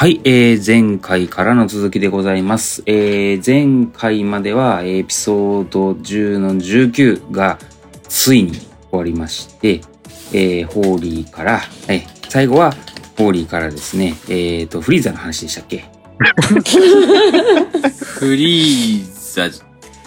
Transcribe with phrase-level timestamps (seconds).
[0.00, 2.82] はい、えー、前回からの続きでございます。
[2.86, 7.58] えー、前回まではエピソード10の19が
[8.08, 9.82] ついに終わりまして、
[10.32, 12.72] えー、ホーリーから、はい、最後は
[13.18, 15.84] ホーリーからですね、えーと、フリーザの話でしたっけ？
[18.00, 19.50] フリーザ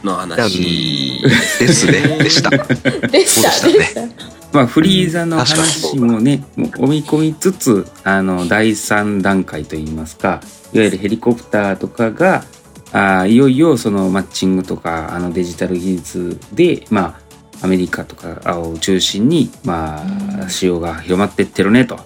[0.03, 1.21] の話。
[1.59, 2.17] ですね。
[2.17, 2.49] でした。
[2.49, 3.51] でした。
[3.51, 10.41] そうででしたまあ、フリーザの話もね、もう織み込みつつ、あの、第3段階といいますか、
[10.73, 12.43] いわゆるヘリコプターとかが、
[12.91, 17.19] あーいよいよそのマッチングとか、あのデジタル技術で、ま
[17.61, 20.05] あ、アメリカとかを中心に、ま
[20.43, 21.99] あ、使用が広まってってるね、と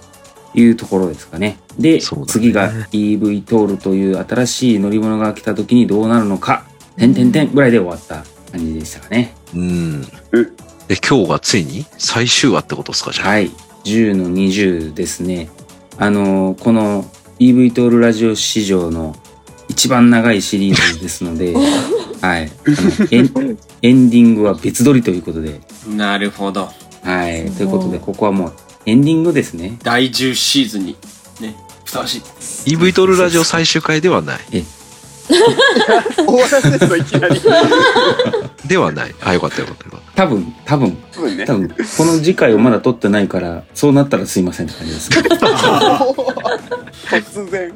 [0.54, 1.59] いうところですかね。
[1.78, 8.23] で、ね次が EV トールという新しい乗り物が来た時にどうなるのか、てんてんてんぐらいで終わった
[8.54, 9.36] 感じでしたかね。
[9.54, 10.67] うんうん。
[10.88, 13.30] で、今日がついに最終話ってことですか、じゃあ。
[13.30, 13.52] はい。
[13.84, 15.50] 10の20ですね。
[15.98, 17.06] あの、この
[17.39, 19.16] EV トールラジオ史上の
[19.67, 21.53] 一番長いシリーズですので、
[22.22, 22.52] はい。
[23.12, 26.70] エンエンディングは別撮りということで、なるほど
[27.03, 27.52] はい。
[27.52, 28.53] ということで、ここはもう
[28.86, 29.78] エンディングですね。
[29.84, 30.97] 第10シーズンに
[31.42, 32.17] ねふさわし
[32.66, 34.40] い EV トールラジオ最終回ではない。
[36.16, 37.42] 終わらせるといきなり。
[38.66, 39.16] ではない。
[39.22, 41.53] あ、よかったよかったよかっ多分、多分、多分ね多。
[41.53, 45.17] 分、この次回をまだ撮ってないから、そうなったらすいませんって感じですね。
[47.09, 47.73] 突然。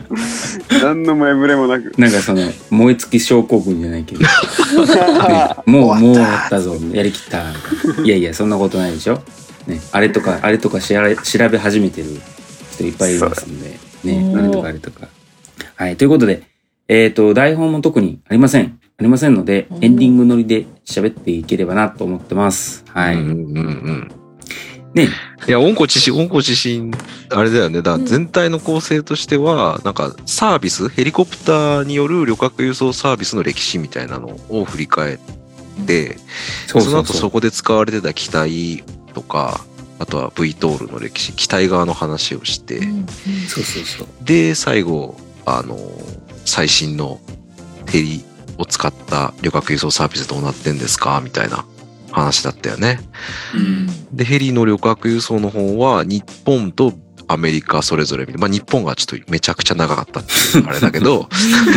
[0.81, 1.93] 何の前触れもなく。
[1.97, 4.27] なんかその、燃え尽き症候群じゃないけど、ね
[5.65, 7.43] もう、もう終わったぞ、やりきった。
[8.03, 9.21] いやいや、そんなことないでしょ。
[9.67, 12.07] ね、あれとか、あれとか調べ調べ始めてる
[12.73, 15.07] 人いっぱいいますんで、ね、あれとかあれとか。
[15.75, 16.43] はい、ということで、
[16.93, 18.77] えっ、と、台本も特にありません。
[18.97, 22.83] ありませんので、うんエンディング乗りで喋っていければなと思ってます。
[22.83, 22.99] た。
[22.99, 23.15] はい。
[23.15, 24.11] うんうんうん。
[24.93, 25.07] ね、
[25.47, 26.91] いや、温故知新、温故知新、
[27.29, 27.81] あれだよね。
[27.81, 35.17] だ全体の構成としては、なんかサービス、ヘリコプターによる旅客輸送サービスの歴史みたいなのを振り返っ
[35.87, 36.17] て。
[36.67, 38.83] その後そこで使われてた機体
[39.13, 39.61] とか、
[39.97, 43.05] あとは V トールの歴史、機体側の話をして、うん
[43.47, 44.07] そうそうそう。
[44.25, 45.15] で、最後、
[45.45, 45.77] あの、
[46.45, 47.19] 最新の
[47.87, 48.23] ヘリ
[48.57, 51.21] を使った旅客輸送サービスどうなってんですか？
[51.23, 51.65] みたいな
[52.11, 52.99] 話だったよね。
[53.55, 56.93] うんで、ヘリの旅客輸送の方は、日本と
[57.27, 61.29] アメリカそれぞれ見て、まあ日本がちょっとめちゃくちゃ長かったっていうあれだけど、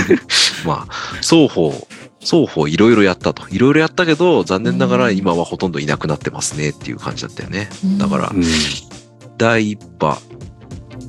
[0.66, 0.92] まあ、
[1.22, 1.70] 双方、
[2.20, 3.48] 双方いろいろやったと。
[3.50, 7.68] いろいろやったけど、残念ながら今はほとんどいなくなってますねっていう感じだったよね。
[7.98, 8.44] だからう、ん。
[9.38, 10.18] 第一波、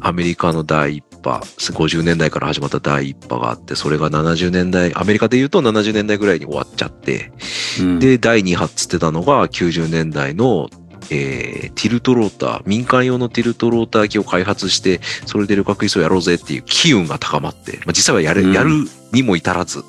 [0.02, 7.32] アメリカの第一波、50年代から始まった第一波があって、それが70年代、アメリカで言うと70年代ぐらいに終わっちゃって、
[7.80, 10.70] うん、で、第2波っつってたのが90年代の、
[11.10, 18.54] えーティルトローター、民間用のティルトローター機を開発して、それで旅客輸送やろうぜっていう機運が高まって、まあ、実際はやれ、うん。
[18.54, 18.72] やる
[19.12, 19.84] にも至らず、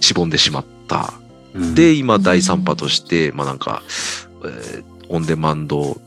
[0.00, 1.14] しぼんでしまった。
[1.54, 3.82] うん、で、今第3波として、まあなんか、
[4.44, 6.00] えーオンデマンド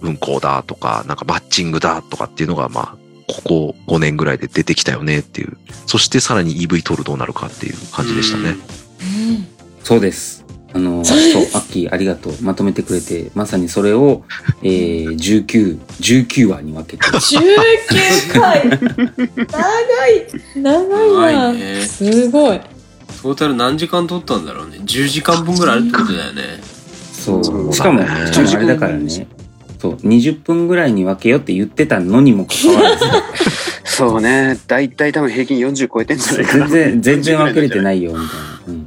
[0.00, 2.96] 運行だとか、なんかマッチングだとかっていうのが、まあ、
[3.32, 5.56] ここ5年ぐらいで出てきたよねっていう。
[5.86, 8.56] そしてさらに EV トールどうなるかっていう感じでしたね。
[9.82, 10.44] そうです。
[10.74, 12.34] あの、そう、アッキーありがとう。
[12.40, 14.24] まとめてくれて、まさにそれを、
[14.62, 17.04] えー、19、19話に分けて。
[17.04, 20.26] 19回長い
[20.56, 22.60] 長長いないねすごい
[23.22, 26.42] トータル何時間撮ったんだろうね10時間分ぐらいあるってことだよね
[27.12, 27.44] そう。
[27.44, 29.26] しかも、しかもあれだからね。
[29.82, 33.04] そう、20分ぐらいに分けよって言ってたのにもかかわらず、
[33.84, 34.56] そうね。
[34.68, 36.68] だいたい多分平均40超えてんじゃないかな。
[36.68, 38.30] 全然、全然分けれてないよ、みたいな。
[38.68, 38.86] うん。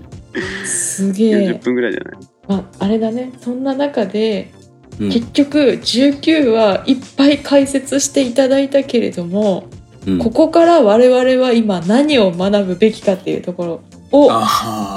[0.66, 2.14] すげ40え、分ぐらいじゃない？
[2.48, 3.32] まあ、あれだね。
[3.42, 4.52] そんな中で
[5.00, 5.10] うん。
[5.10, 9.66] 結局19はいっぱい解説していただいたけれども、
[10.08, 10.18] うん。
[10.20, 13.82] ここから我々は今何を学ぶべきかっていうとこ
[14.12, 14.32] ろを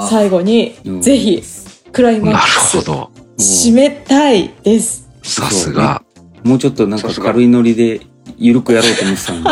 [0.09, 1.01] 最後にうん。
[1.01, 1.43] ぜひ
[1.91, 3.09] クライマなるックスほど。
[3.37, 5.08] 締めたいです。
[5.29, 6.01] さすが。
[6.43, 8.01] もうちょっとなんか軽いノリで、
[8.37, 9.45] ゆるくやろうと思ってたのに。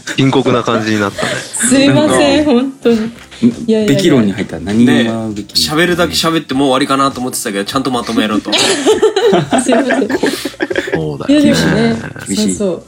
[0.16, 1.28] 深刻な感じになったね。
[1.34, 2.96] すいません本当に。
[2.96, 3.00] い
[3.72, 4.58] やいやいやべき論に入った。
[4.60, 8.50] 何をね学ぶべき喋るだけ喋ってもう終わりかなと思ってたけどちゃんとまとめろと
[9.62, 10.04] すいません。
[10.04, 10.08] い
[10.94, 11.98] そうだよもねね。、
[12.28, 12.82] 厳しいそう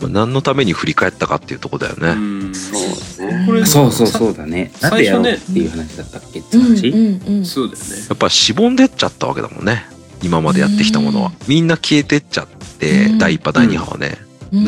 [0.00, 0.10] そう。
[0.10, 2.12] 何のために振り返ったかっていうとこだようね。
[2.12, 3.44] んそうね。
[3.46, 4.70] これそうそうそうだね。
[4.80, 6.40] なんでやろうっていう話だったっけ？
[6.40, 6.88] ってうん話。
[6.88, 7.44] うんうん。
[7.44, 9.86] そうだよねやっぱしぼんでっちゃったわけだもんね。
[10.22, 11.32] 今までやってきたものは。
[11.46, 12.46] みんな消えてっちゃっ
[12.78, 14.18] て、うん第1波、第2波はね。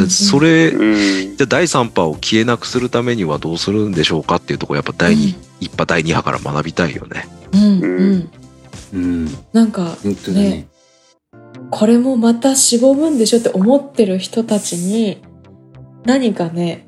[0.09, 1.37] それ、うん。
[1.37, 7.29] じゃあ第3波を消えなくするためにはどうするんでしょうかっていうところやっぱ第2、1波、第2波から学びたいよね。
[7.53, 8.31] うんうん。
[8.93, 9.39] うん。
[9.53, 9.97] なんか
[10.29, 10.67] ね。
[11.71, 15.23] これもまたしぼむんでしょって思ってる人たちに
[16.05, 16.87] 何かね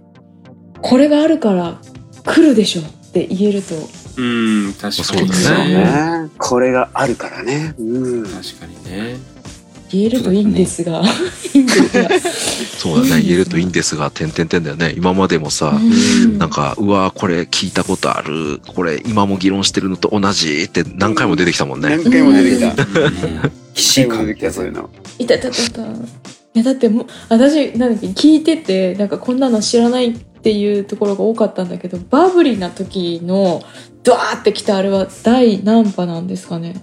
[0.80, 1.80] これがあるから
[2.24, 3.74] 来るでしょって言えると
[4.18, 6.30] うん、確かにそうだそうねね。
[6.38, 7.74] これがあるからね。
[7.78, 8.24] うん。
[8.24, 9.16] 確かにね。
[9.90, 11.02] 言えるといいんですが、
[11.54, 12.08] いいんですが
[12.78, 13.22] そうだね。
[13.22, 14.92] 言えるといいんですが、点々点だよね。
[14.96, 18.60] 今までもさ、うんなんか、うわこれ聞いたことある。
[18.74, 21.96] これ今も議論してるのと同じって何回も出てきたもんね。
[21.96, 22.84] 何回も出てきた。
[22.84, 24.90] ね既視感何回も出てきた、そういうの。
[25.18, 25.82] いたたたた
[26.58, 33.62] いやだってもう私なんだっけ聞いててなんかこんなの知らないっていうところが多かったんだけどバブリな時の
[34.02, 36.74] ドワーってきたあれは第何波なんですかね？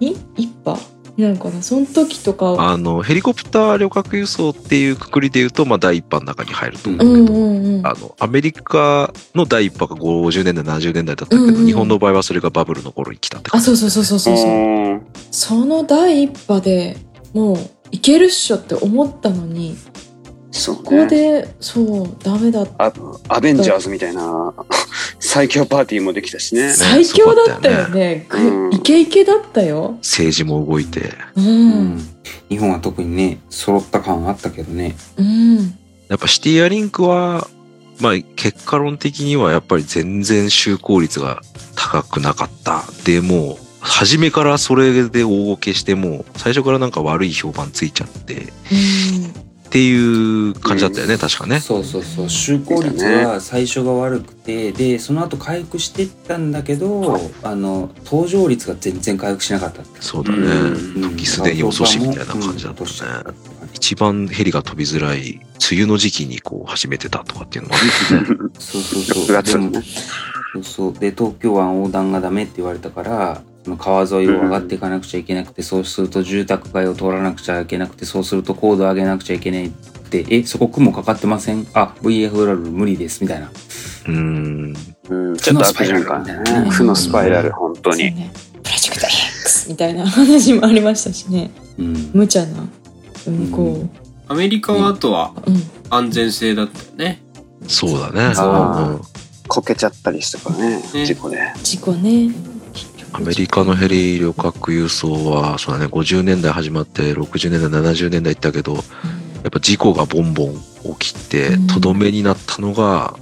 [0.00, 0.78] に一波
[1.16, 1.62] になるかな？
[1.62, 2.56] その時とか。
[2.58, 11.66] あの、ヘリコプター旅客輸送っていうくくりで言うと、まあ第一波の中に入ると思ううんけど、うんうんあの、アメリカの第一波が50年代、70年代だったけど、うんうん。
[11.66, 13.66] 日本の場合はそれがバブルの頃に来たってあ感じ。
[13.66, 14.50] そうそうそうそうそうそう。
[14.50, 16.96] うんその第一波で
[17.34, 17.56] もう
[17.90, 19.76] いけるっしょって思ったのに
[20.50, 21.06] そうここね。
[21.06, 22.86] でそうダメだった。
[22.86, 22.92] あ
[23.28, 24.52] アベンジャーズみたいな
[25.20, 26.72] 最強パーティーもできたしね。
[26.72, 28.00] 最強だったよね。
[28.00, 28.26] ね。
[28.28, 29.96] ぐイケイケだったよ。
[29.98, 31.68] 政治も動いて、ううん。
[31.96, 32.08] ん
[32.48, 34.96] 日本は特にね揃った感あったけどね。
[35.16, 35.56] うん。
[36.08, 37.46] やっぱシティアリンクは、
[38.00, 41.42] まあ結果論的にはやっぱり全然就航率が
[41.74, 42.84] 高くなかった。
[43.04, 48.52] で、もう、初めからそれで大ごけしてもう、最初からなんか悪い評判ついちゃって、
[49.68, 51.60] っていう感じだったよね、確かね。
[51.60, 52.24] そうそうそう。
[52.26, 60.00] 就航率は最初が悪くてでその後回復していったんだけどあの搭乗率が全然回復しなかったって。
[60.00, 60.38] そうだね。
[60.38, 61.02] うん。
[61.04, 62.90] うん時すでに遅しみたいな感じだったね。
[63.26, 65.40] うん一番ヘリが飛びづらい、
[65.70, 67.74] 梅雨の時期にこう始めてたとかっていうのも。
[68.58, 69.24] そうそうそう。
[69.26, 69.82] 6月でものね。
[70.54, 70.92] そうそう。
[70.94, 81.66] で東京湾横断がダメって言われたからその川沿いを上がっていかなくちゃいけなくて、そうすると住宅街を通らなくちゃいけなくてそうすると高度上げなくちゃいけないってえそこ雲かかってません？
[81.74, 83.48] あ VFR 無理ですみたいな。
[83.48, 84.74] うーん。
[85.10, 86.70] うん、ちょっとスパイラルみたいなね。
[86.70, 87.96] 負のスパイラル、本当に。
[87.96, 88.30] そうね。
[88.62, 91.50] プロジェクト X みたいな話もありましたしね。
[91.78, 92.10] うん。
[92.14, 92.66] 無茶な
[93.26, 93.86] 運行
[94.28, 95.62] アメリカはあとはうん。
[95.90, 97.22] 安全性だったよね。
[97.66, 98.32] そうだね。
[98.34, 99.00] あうん。
[99.46, 101.06] こけちゃったりしたからね、ね。
[101.06, 101.38] 事故で。
[101.62, 102.30] 事故ね
[103.12, 110.54] アメリカのヘリ旅客輸送は、そうだね、50年代始まって、60年代、70年代行ったけど、やっぱ事故がボンボン
[110.98, 113.16] 起きてうん、とどめになったのが、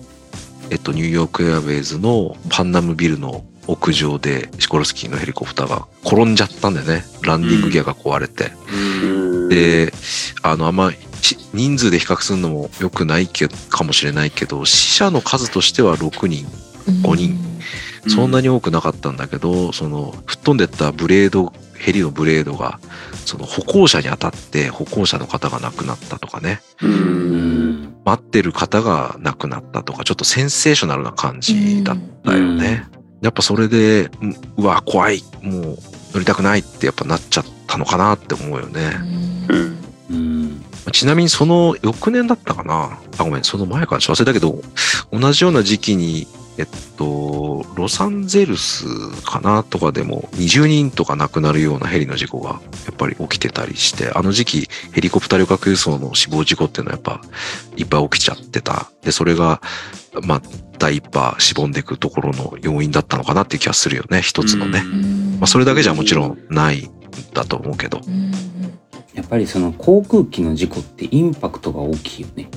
[0.71, 7.05] えっと、ニューヨークエアウェイズのパンナムビルの屋上で、シコロスキーのヘリコプターが転んじゃったんだよね。
[7.23, 8.53] ランディングギアが壊れて。
[9.03, 9.49] うん。
[9.49, 9.93] で、
[10.43, 10.93] あの、あんま、
[11.23, 16.47] し人数で比較するのも良くないけかもしれないけど、死者の数としては6人
[17.03, 17.39] 五人
[18.09, 22.79] そんなに多くなかったんだけど、その吹っ飛んでったブレード、ヘリのブレードが、
[23.25, 26.87] その歩行者に当たって歩行者の方が亡くなったとかね、う。
[26.87, 27.83] うん。
[27.83, 32.87] ん待ってる方が亡くなったとか、ちょっとセンセーショナルな感じだったよね。
[33.21, 35.79] やっぱそれで、うんうわ、怖い、もう
[36.13, 38.93] 乗りたくないってやっぱなっちゃったのかなって思うよね。
[39.49, 39.79] うん。
[40.11, 40.63] うん。
[40.93, 42.99] ちなみにその翌年だったかな。
[43.19, 43.97] あ、ごめん、その前か。
[43.97, 44.63] らちょっと忘れたけど、
[45.13, 46.27] 同じような時期に、
[46.59, 46.67] えっ
[46.97, 48.87] と、ロサンゼルス
[49.23, 57.21] かなとかでも20人とか亡くなるようなヘリの事故がやっぱり起きてたりして、あの時期ヘリコプター旅客輸送の死亡事故っていうのはやっぱ
[57.77, 58.91] いっぱい起きちゃってた。
[59.03, 59.61] で、それが、
[60.23, 60.43] まあ、
[60.79, 64.83] 第一波しぼんでいくところの要因だったのかなっていう気がするよね、一つのね。
[65.39, 66.91] まあ、それだけじゃもちろんないん
[67.35, 68.01] だと思うけど。
[69.15, 72.51] やっぱりその航空機の事故ってインパクトが大きいよね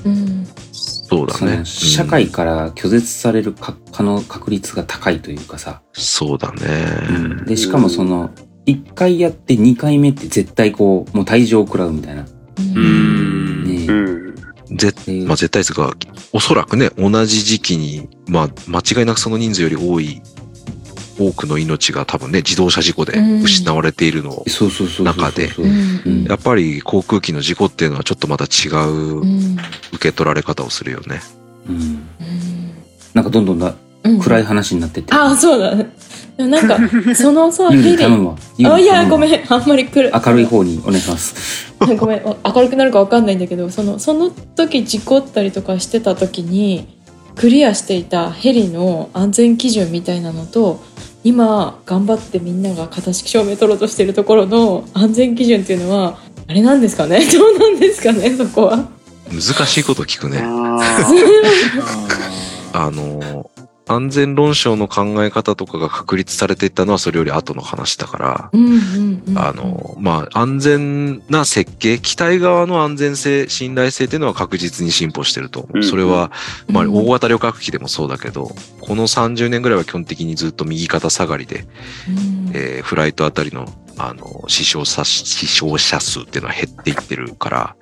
[1.10, 1.64] そうだね。
[1.64, 7.44] 社会から拒絶されるか可能確率が高いというかさ、そうだね。
[7.46, 8.30] でしかもその
[8.66, 12.24] 1回やって2回目って絶対こうもう退場を食らうみたいな、
[12.58, 13.64] うん。
[13.64, 14.34] ねうん。
[14.76, 15.92] 絶でまあ、絶対ですが、
[16.32, 20.22] おそらくね、同じ時期に、まあ、間違いなくその人数より多い、
[21.20, 25.06] 多くの命が多分ね、自動車事故で失われているのを、そうそうそうそうそう。
[25.06, 25.50] 中で
[26.06, 26.24] うん。
[26.24, 29.20] やっぱり航空機の事故っていうのはちょっとまた違う
[29.92, 31.20] 受け取られ方をするよね。
[31.68, 32.02] うん。
[33.12, 33.74] なんかどんどんだ
[34.22, 35.76] 暗い話になってって、ああそうだ。
[35.76, 35.84] で
[36.44, 36.78] もなんか
[37.14, 38.04] そのさユーヘリ。
[38.04, 39.40] ーあいやごめん。
[39.48, 40.10] あんまりくる。
[40.14, 41.74] 明るい方にお願いします。
[41.78, 42.22] ごめん。
[42.24, 46.86] 明るくなるかわかんないんだけどそのその時事故ったりとかしてた時に
[47.36, 50.82] クリアしていたヘリの安全基準みたいなのと
[51.22, 57.20] 今頑張ってみんなが型式証明取ろうとしてるところの安全基準っていうのはあれなんですかね？
[57.30, 58.34] どうなんですかね？
[58.36, 58.88] そこは。
[59.30, 60.38] 難しいこと聞くね。
[60.42, 60.80] あ
[62.72, 63.49] あの、
[63.90, 75.78] 安全論証の考え方とかが確立されていったのはそれより後の話だから、うんうんうんあの、まあ、安全な設計、機体側の安全性、信頼性っていうのは確実に進歩してると思う。
[75.78, 76.30] うんそれは、
[76.68, 76.94] まあ、うん。
[76.94, 81.64] 大型旅客機でもそうだけど、この30年ぐらいは基本的にずっと右肩下がりで、
[82.08, 82.50] うん。
[82.54, 83.66] えーフライトあたりの、
[83.98, 87.76] あの、死傷者、死傷者数っていうのは減っていってるから、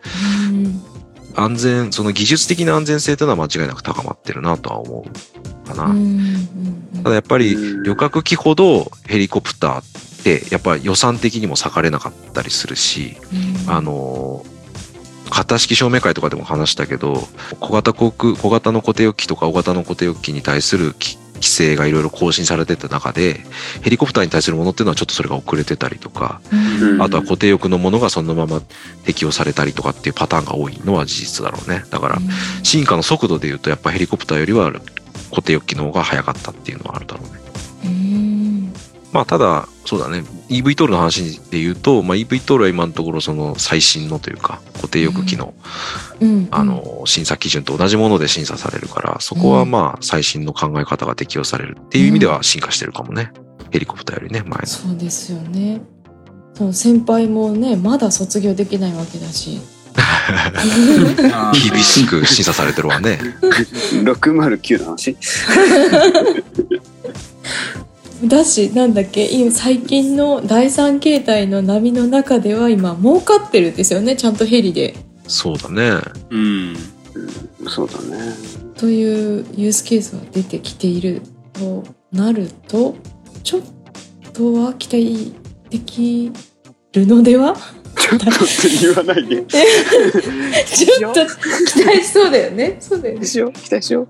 [0.51, 0.98] うん
[1.35, 5.95] 安全、その技術的な安全性というのは間違いなく高まってるなとは思うかな。
[7.03, 13.17] ただやっぱりうん旅客機ほどヘリコプターってやっぱり予算的にも割かれなかったりするし、
[13.67, 14.45] うんあの
[15.31, 17.29] 型式証明会とかでも話したけど
[17.61, 23.41] 小型航空小型の固定翼機とか大型の固定翼機に対するき規制がいろいろ更新されてた中で
[23.83, 27.03] ヘリコプターに対するものっていうのはちょっとそれが遅れてたりとかうん。
[27.03, 28.61] あとは固定翼のものがそのまま
[29.05, 31.85] 適用されたりとかっていうパターンが多いのは事実だろうね。
[31.91, 32.19] だから
[32.63, 34.73] 進化の速度でいうとやっぱヘリコプターよりは
[35.31, 37.41] 固定翼機の方が早かったっていうのはあるだろうね。
[37.85, 38.73] うん
[39.13, 45.55] まあただ、そうだね、eVTOL の話で言うと、まあ eVTOL は今のところその最新のというか、固定翼機の、
[46.21, 46.49] うん。
[46.51, 53.33] あの、審査基準と同じもので審査されるから、そこはまあ最新の考え方が適用されるっていう意味では進化してるかもね。
[53.71, 54.67] ヘリコプターよりね、前の。
[54.67, 55.83] そうですよね。
[56.59, 59.61] その先輩もねまだ卒業できないわけだし。
[61.71, 63.21] 厳しく審査されてるわね。
[64.03, 65.17] 609の話？
[68.25, 74.95] だしなんだっけ今最近の第三形態の波の中では今儲かってるんですよねちゃんとヘリで
[75.29, 76.01] そうだね。
[76.31, 76.77] うん。
[77.69, 78.33] そうだね。
[78.77, 81.23] というユースケースが出てきている
[81.53, 82.97] となると
[83.43, 83.61] ちょっ
[84.33, 85.35] とは期待
[85.69, 86.33] でき
[86.95, 87.57] るのでは？
[87.99, 88.27] ちょっと
[88.81, 89.45] 言わないで。
[90.65, 94.09] ちょっと期待しそうだよねそうだよねしよう、期待しよう。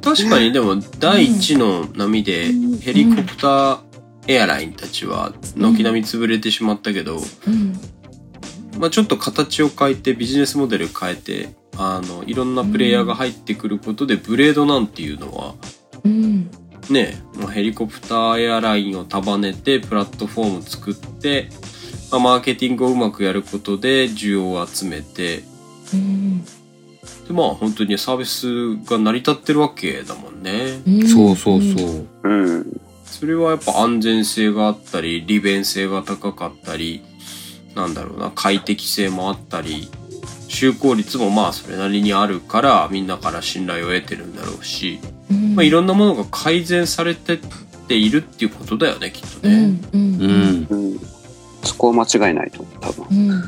[0.00, 2.78] 確かにでも第一の波でうん。
[2.78, 3.78] ヘリコプター
[4.28, 7.72] エアラインたちは軒並み潰れてしまったけど、うん。
[8.78, 15.54] まあ、ちょっと形を変えてビジネスモデル変えてあのいろんなプレイヤーが入ってくることでブレードなんていうのは
[16.04, 16.50] うん。
[16.90, 21.48] ねもうヘリコプターエアラインを束ねてプラットフォーム作って、
[22.10, 25.42] まあ、マーケティングをうまくやることで需要を集めて
[25.94, 26.44] うん
[27.26, 30.80] でまあ本当にサービスが成り立ってるわけだもんね。
[30.86, 32.06] うんそうそうそう。
[32.22, 32.80] うん。
[33.04, 37.02] それはやっぱ安全性があったり利便性が高かったり
[37.74, 39.88] なんだろうな快適性もあったり
[40.48, 47.38] 就効率もまあそれなりにあるからみんなから信頼を得てるんだろうし、うんまあ、いろんなものが改善されてっ
[47.88, 49.66] ているっていうことだよねきっとうね。
[49.66, 50.66] んうんうん。
[50.68, 51.00] うん。
[51.62, 53.42] そこは間違いないと思う、多分。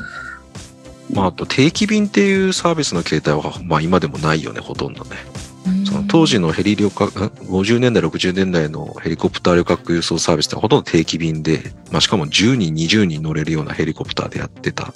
[1.11, 5.17] うんまあ、あと定期便っていうサービスの形態は、まあ今でもないよね、ほとんどね。
[5.43, 5.49] うん
[5.89, 14.93] その当時のヘリ旅客、ん？50年代、60年代のヘリコプター旅客輸送サービスってほとんど定期便で、まあしかも10人、20人乗れるようなヘリコプターでやってた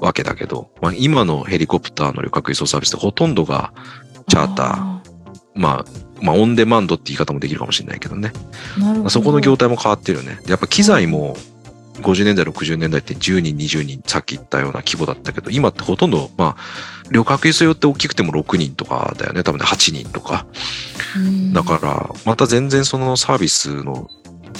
[0.00, 3.72] わけだけど、まあ今のヘリコプターの旅客輸送サービスってほとんどが
[4.28, 5.02] チャーター、あ
[5.54, 5.84] まあ、
[6.22, 8.32] まあオンデマンドって言い方もできるかもしれないけどね。
[9.08, 10.40] そこの業態も変わってるよね。
[10.44, 11.36] でやっぱ機材も
[12.02, 19.42] 50年代、60年代って10人、20人、さっき言ったような規模だったけど、今ってほとんど、まあ、旅客輸送用って大きくても6人とかだよね。
[19.42, 20.46] 多分ね、8人とか。
[21.16, 24.08] うんだから、また全然そのサービスの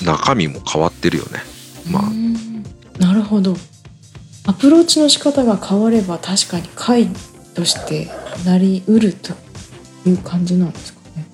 [0.04, 1.42] 中身も変わってるよね。
[1.90, 2.62] まあうん
[2.99, 3.54] なるほど
[4.47, 7.09] アプローチの仕方が変われば確かに会
[7.54, 8.09] として
[8.45, 9.33] なりうると
[10.09, 11.26] いう感じなんですかね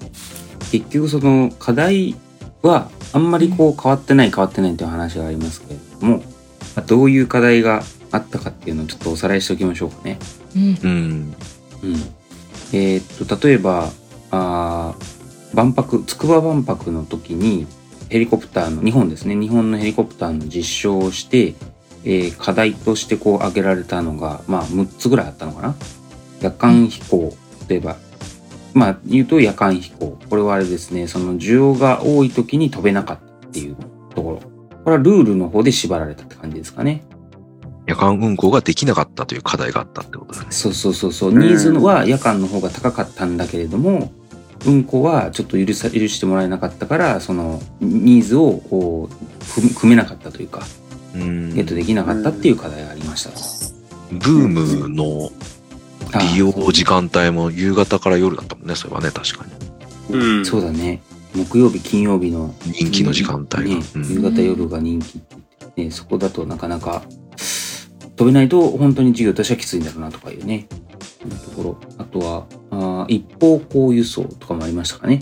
[0.71, 2.17] 結局その課題
[2.63, 6.25] はあんまりこう変わってない変わってないという話がありますけれども、ま
[6.77, 10.19] あどういう課題があったかっていうのをちょっとおさらいしておきましょうかね。
[10.57, 11.35] うんうん。
[11.83, 11.95] うん。
[12.73, 13.91] えーっと、例えば、
[14.31, 17.67] あー万博、筑波万博の時に
[18.09, 21.55] ヘリコプターの、日本ですね、日本のヘリコプターの実証をして、
[22.05, 25.75] えー課題としてこう挙げられたのが、まあ6つぐらいあったのかな。
[26.41, 27.37] 夜間飛行、
[27.69, 27.97] 例えば、
[28.75, 30.19] まあ言うと夜間飛行。
[30.29, 33.94] これはあれですね、その需要が多い時に飛べなかったっていうと
[34.85, 37.05] これはルールの方で縛られたって感じですかね。
[37.87, 40.47] 夜間運行ができなかったという課題があったってことだね。
[40.51, 41.31] そうそうそうそう。
[41.31, 44.13] うんニーズは夜間の方が高かったんだけれども、
[44.67, 50.63] 運行はちょっと許さ許してもらえなかったから、そのニーズをこう組組めなかったというか、
[51.15, 53.41] うんゲットできなかったっていう課題がありましたと。
[54.13, 55.31] ブームの
[56.33, 59.45] 利用時間帯も夕方から夜だったもんね、それはね、確か
[60.11, 60.19] に。
[60.19, 61.03] うんそうだね。
[61.35, 63.63] 木曜日、金曜日の人気の時間帯が。
[63.63, 65.21] ね、うん夕方夜が人気
[65.77, 67.03] ね、そこだとなかなか
[68.17, 70.69] 飛べないと本当に授業としてはきついんだろうなとかいうね、
[71.25, 71.77] いうところ。
[71.99, 75.21] あとは、あー一方向輸送とかもありましたかね。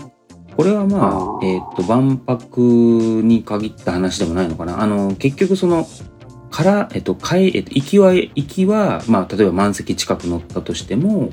[0.55, 5.87] これはまあえっ、と万博に限った話でもないのかなあの結局その
[6.51, 11.31] から、えっと、帰えっと、行きは、行きは、まあ、例えば満席近く乗ったとしても、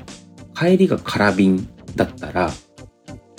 [0.55, 2.49] 帰りが空便だったら、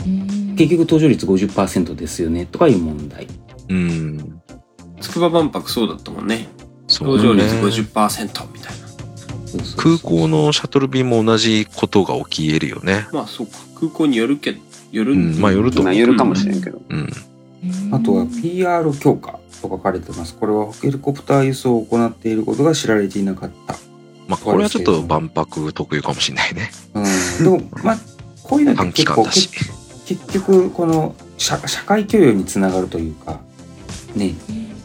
[0.06, 3.26] うん結局搭乗率50%ですよね、とかいう問題。
[3.68, 4.40] うん。
[5.00, 6.48] 筑波万博そうだったもんね。
[6.86, 8.88] そう搭乗率ね50%みたいな。
[9.46, 13.06] そうそうそう空港のシャトル便も同じことが起き得るよね。
[13.12, 13.52] まあそうか。
[13.78, 14.60] 空港によるけど、
[14.92, 16.80] よるうんまあよるとまあ、思うゆるかもしれんけど。
[16.88, 17.08] うん。
[17.92, 20.34] あとは PR 強化と書かれてます。
[20.34, 23.76] これはヘリコプター輸送を行っていることが知られていなかった。
[24.28, 26.70] まあこれはちょっと万博特有かもしれないね。
[26.94, 27.00] う
[27.42, 27.98] ん、でも、まあ、
[28.42, 29.50] こういうのって短期結構間だし。
[30.06, 33.40] 結局この社社会教養につながるというか
[34.14, 34.34] ね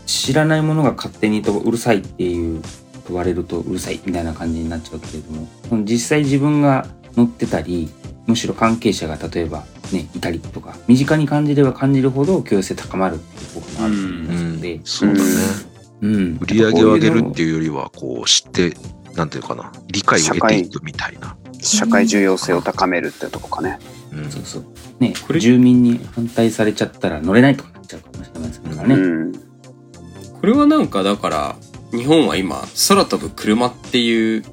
[0.05, 2.61] 知らないものが勝手にとうるさいっていう
[3.07, 7.89] 問われるとうるさいみたいな感じになっちゃうけれども実際自分が乗ってたり
[8.25, 15.29] むしろ関係者が例えばねいたりとか身近に感じれば感じるほど共有性高まるっていうこともあると思いますので、そうだね。
[16.01, 16.37] うん。
[16.41, 18.77] 売り上げを上げるっていうよりは、こう知って、
[19.17, 21.35] なんていうかな、理解を得ていくみたいな。
[21.59, 23.79] 社会重要性を高めるってとこかね。
[24.13, 24.63] うんのそうそう
[24.99, 29.31] ねこれ住民に反対されちゃったら乗れないとかなっちゃうかもしれませんからね、うん。
[29.33, 29.39] こ
[30.43, 31.55] れはなんかだから、
[31.91, 34.43] 日本は今、空飛ぶ車っていう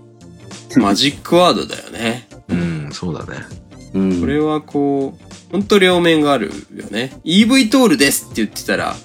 [0.76, 2.28] マジックワードだよね。
[2.48, 3.38] うん、そうだね。
[3.94, 7.12] うんこれはこう、本当両面があるよね。
[7.24, 8.96] EV トールですって言ってたら、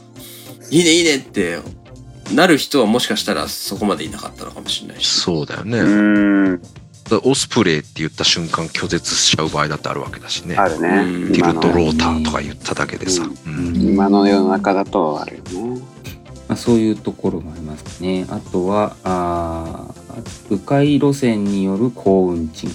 [0.71, 1.59] いいねいいねって
[2.33, 5.07] なる人はもしかしたらそこまでいなかったのかもしれないし。
[5.07, 5.79] そうだよね。
[5.79, 6.61] う
[7.23, 10.55] オスプレイって言った瞬間拒絶しちゃう場合だってあるわけだしね。
[10.55, 11.33] あるねうん。
[11.33, 13.23] ティルトローターとか言っただけでさ。
[13.23, 15.81] ううん今の世の中だとあるよね。
[16.47, 18.25] まあ、そういうところもありますね。
[18.29, 22.69] あとは、あー迂回路線による高運賃。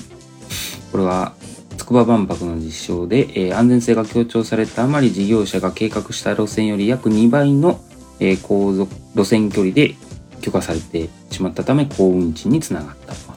[0.92, 1.34] これは、
[1.76, 7.80] 筑波万博の実証で、えー安全性が強調されたあまり事業者が計画した路線より約2倍の、
[8.20, 9.94] えー航続路線距離で
[10.40, 13.34] 許可されてしまったため高運賃につながったと。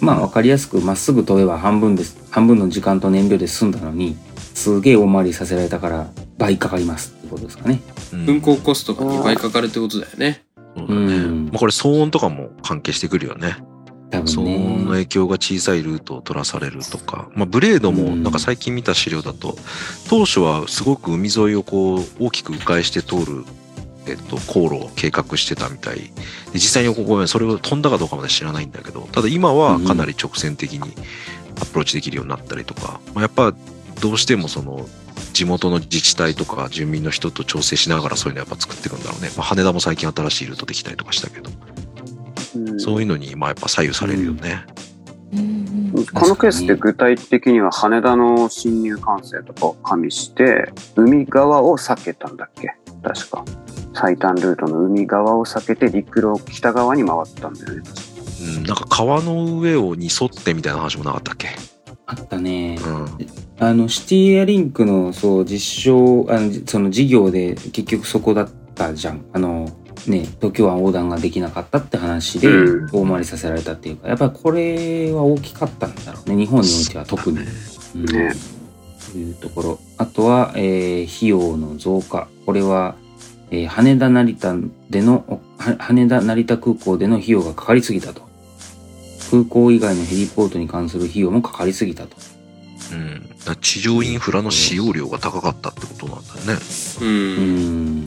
[0.00, 4.16] まあ分かりやすくまっすぐ飛べば半分です半分の時間と燃料で済んだのに
[4.54, 7.80] すげえ大回りさせられたから倍かかりますってことですかね。
[8.12, 10.42] うん運行コストが2倍かかるってことだよね。
[10.76, 11.18] うそうだね。
[11.18, 13.56] んまあ、これ騒音とかも関係してくるよね。
[14.10, 14.56] 騒多分ね。
[14.56, 19.56] 音の影響が小さいルートを取らされるとか、まあ、ブレードもうんなんか最近見た資料だと、
[20.08, 23.44] 当初はすごく海沿いをこう大きく迂回して通る、
[24.10, 25.96] えっと、航路を計画してたみたい。
[25.96, 26.10] で
[26.54, 30.92] 実際にここそれを飛んだかどうかまで知らないんだけどただ今はかなり直線的に
[31.60, 33.54] アプローチできるようになったりとか、まあ、やっぱ
[34.00, 34.86] どうしてもその
[35.32, 41.50] 地元の自治体とか住民の人と調整しながらそういうのやっぱ作っていくんだろうね、まあ、羽田も最近新しいルートできたりとかしたけど、
[42.56, 42.80] うん。
[42.80, 44.64] そういうのにまあやっぱ左右されるよね。
[45.32, 46.06] うんうん。
[46.06, 52.74] このケースって具体的には羽田の侵入管制とかを加味して海側を避けたんだっけ？
[53.02, 53.44] 確か
[53.94, 57.82] 最短ルートの海側を避けて陸路北側に回ったんだよね
[58.42, 61.48] うん、なんか川の上をに沿ってみたいな話もなかったっけ？
[62.06, 62.78] あったね。
[62.84, 63.06] うん。
[63.58, 69.26] あの、シティエアリンクの、そう、実証、あの、その事業で結局そこだったじゃん。
[69.32, 69.68] あの、
[70.06, 76.36] ね、東京湾横断ができなかったって話でうん大回りさせられたっていうか、やっぱりこれは大きかったんだろうね。
[76.36, 77.38] 日本においては特に。
[77.38, 78.32] うんね
[79.12, 79.78] というところ。
[79.98, 82.28] あとは、えー費用の増加。
[82.50, 82.96] これは、
[83.52, 84.56] えー羽田成田
[84.90, 88.22] での、は羽田成田空港での費用がかかりすぎたと。
[89.30, 92.16] 空港以外のヘリポートに関する費用もかかりすぎたと。
[92.92, 93.56] うん。
[93.60, 96.60] 地上インフラの使用量が高かったってことなんだよね。
[97.00, 97.04] う。
[97.04, 98.00] うんん。
[98.00, 98.04] うん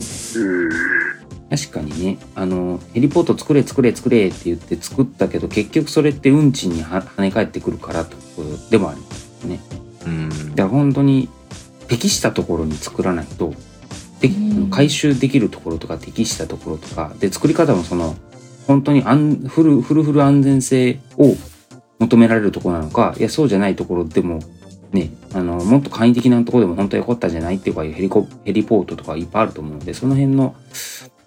[1.48, 9.60] 確かにね、あの、ヘリポート作れ作れ作れって言って作ったけど、結局それって運賃には跳ね返ってくるからってことでもありますね。
[10.04, 10.28] うん。
[10.50, 11.30] だから本当に
[11.88, 13.54] 適したところに作らないと、
[14.28, 14.34] で
[14.70, 18.16] 回収できるところとか適したところとか、で、作り方もその、
[18.66, 21.34] 本当に安フル、フルフル安全性を
[21.98, 24.40] 求められるところなのか、いや、そうじゃないところでも、
[24.92, 30.54] ね、あの、もっと簡易的なところでも本当によかったんじゃないっていうか、ヘリコ、ヘリポートとかいっぱいあると思うので、その辺の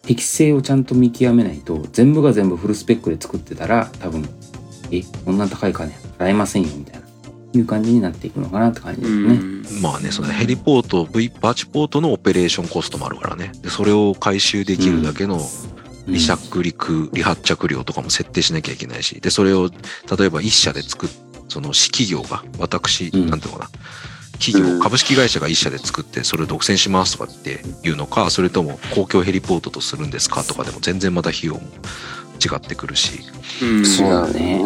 [0.04, 4.28] 適性をちゃんと見極めないと、全部が全部フルスペックで作ってたら、多分、
[4.92, 7.07] え、こんな高い金払えませんよ、みたいな、
[7.58, 9.82] いう感じになっていくのかなって感じですね。
[9.82, 13.52] まあね、そのヘリポート、V、バーチポートのオペレーションコストもあるからね。
[13.62, 15.40] で、それを回収できるだけの
[16.08, 19.70] 離着陸、離発着量とかも設定しなきゃいけないし、で、それを、
[20.18, 21.10] 例えば一社で作っ、
[21.50, 23.72] その、私企業が、私、うんなんていうのかな。
[24.40, 31.62] 企業、うん株式会社が一社で作って、それを独占しますとかっていうのか、それとも公共ヘリポートとするんですかとかでも全然また費用も
[32.38, 33.20] 違ってくるし。
[33.62, 33.86] うん。
[33.86, 34.62] そうだね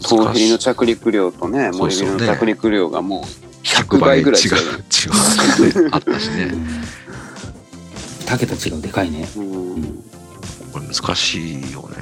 [0.00, 3.22] 東ヘリの着陸量とねそうそうね森ビルの着陸量がもう
[3.64, 4.22] 100 100倍違う。
[4.22, 5.82] 違ぐらい違うう。
[5.84, 5.90] ね。
[5.92, 6.54] あったしね。
[8.26, 10.04] 2桁違うでかいねうん
[10.72, 11.96] これ難しいよね。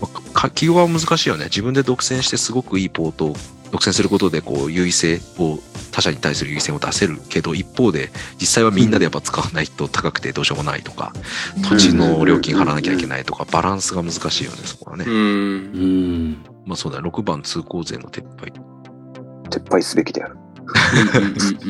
[0.00, 1.44] まあ書きは難しいよね。
[1.44, 3.36] 自分で独占してすごくいいポートを
[3.70, 5.58] 独占することでこう優位性を
[5.92, 11.12] 他者に対する優位性を出せるけど一方で実際はみんなでやっぱ使わないと高くてどうしようもないとか
[11.68, 15.10] 土地の料金払わなきゃいけないとかバランスが難しいよねそこはねう。。
[15.10, 18.52] うんんまあそうだね6番通行税の撤廃。
[19.50, 20.36] 撤廃すべきである。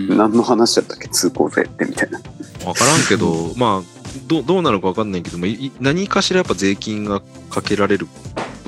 [0.09, 2.21] 何の話だったっけ通行税ってみたいな。
[2.67, 5.47] わからんけどまあどうどうなるかわかんないけども
[5.81, 8.07] 何かしらやっぱ税金がかけられる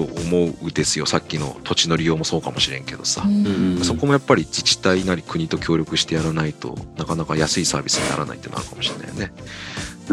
[0.00, 3.22] と思うですよさっきの土地の利用もそうかもしれんけどさ。
[3.24, 9.32] うんそこもやっぱり自治体なり国と協力してやらないとなかなか安いサービスにならないってなるかもしれないよね。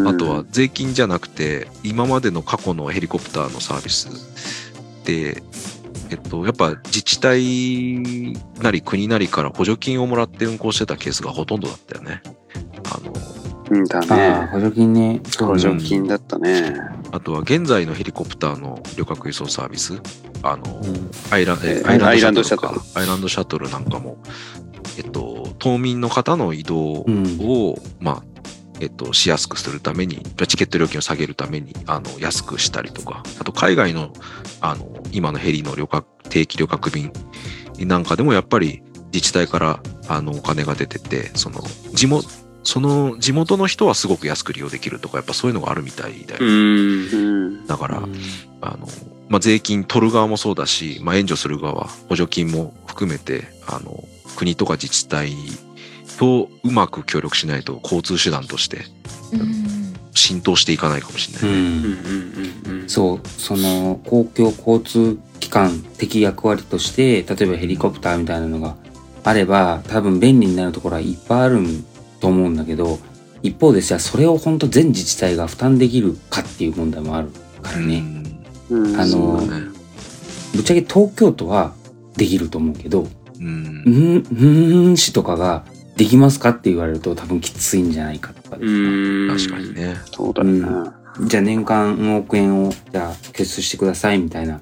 [0.06, 4.08] あとは税金じゃなくて今までの過去のヘリコプターのサービス
[5.04, 5.42] で、
[6.10, 12.22] えっと、やっぱ自治体なり国なりから補助金をもらって運行してたケースがほとんどだったよね。
[13.70, 14.48] うんだああね。
[14.52, 16.74] 補助金ねそう補助金だったね。
[17.12, 20.00] あとは現在のヘリコプターの旅客輸送サービス。
[20.42, 21.10] あの、うん。
[21.30, 22.74] アイラええーアイランドシャトル。
[22.74, 24.18] アイランドかアイランドシャトルなんかも、
[24.98, 28.04] えっと、島民の方の移動を、うん。
[28.04, 28.22] まあ、
[28.80, 34.12] えっと、しやすくするために、チケット料金を下げるために、あの、安くしたりとか、あと、海外の、
[34.60, 37.12] あの、今のヘリの旅客、定期旅客便
[37.80, 41.60] なんかでも、やっぱり自治体から、あの、お金が出てて、その、
[41.92, 42.28] 地元、
[42.64, 46.40] その地元の人はすごく安く利用できるとか、やっぱそういうのがあるみたいだよ。
[46.40, 47.16] うんう
[47.50, 47.66] ん。
[47.66, 48.14] だから、うん
[48.60, 48.88] あの、
[49.28, 54.04] まあ、税金取る側もそうだし、まあ、援助する側、補助金も含めて、あの、
[54.36, 55.32] 国とか自治体
[56.18, 58.84] とうまく協力しないと交通手段として
[59.32, 59.68] うん
[60.14, 61.50] 浸透していかないかもしれない。
[62.84, 68.74] うそうその公共交通機関的役割として例えばヘリコプターみたいなのが
[69.22, 71.60] あれば多分便利になるところはいっぱいある
[72.20, 72.98] と思うんだけど
[73.42, 77.28] 一方でじゃあそれを本当全自治体が負担できるかっていう問題もある
[77.62, 78.02] からね、
[78.70, 79.48] うんあのね。
[80.54, 81.74] ぶっちゃけ東京都は
[82.16, 83.06] できると思うけど
[83.40, 83.90] うんう。
[83.90, 85.64] んうん市とかが
[85.96, 89.96] できますかって言われると多分きついんじゃないかとかですねうん確かにね。
[90.12, 90.90] そうだよね。
[91.22, 94.60] じゃあ年間何億円をじゃあ拠出してくださいみたいな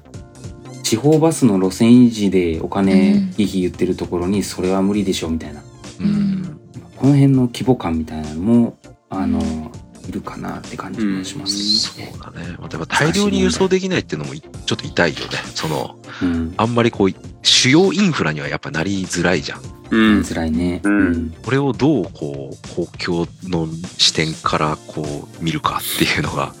[0.81, 5.61] 地方バスの路線維持でお金うんいい言ってるところにそれは無理でしょみたいな
[5.99, 6.56] うん。
[6.97, 8.77] この辺の規模感みたいなのも
[9.09, 9.71] あの
[10.07, 12.13] いるかなって感じもしますそうね。
[12.19, 12.55] だね。
[12.59, 15.25] またやっぱ大量に輸送できないっていうのもいちょっと痛いよね。
[15.53, 17.09] その、うん、あんまりこう、
[17.43, 19.61] 主要インフラにはやっぱなりづらいじゃん。
[19.89, 20.81] うん辛いね。
[20.83, 26.53] うんこれをどうこう公共の視点からこう見るかっていうのが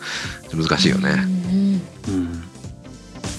[0.53, 1.09] 難しいよね。
[1.11, 1.15] う
[1.51, 2.43] んうん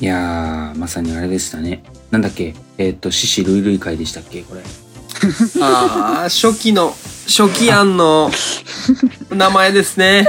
[0.00, 1.82] いやーまさにあれでしたね。
[2.10, 2.54] なんだっけ？
[2.78, 4.42] えっ、と獅子類類会でしたっけ？
[4.42, 4.62] これ。
[5.60, 6.94] ああ初期の
[7.26, 8.30] 初期案の
[9.30, 10.26] 名前ですね。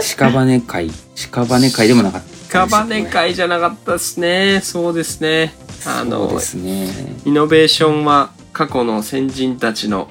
[0.00, 0.90] 屍会。
[1.30, 2.32] 屍会でもなかった。
[2.52, 4.60] カバネ会じゃなかったですね。
[4.62, 5.54] そうですね。
[5.86, 7.16] あのね。
[7.24, 10.08] イノベーションは過去の先人たちの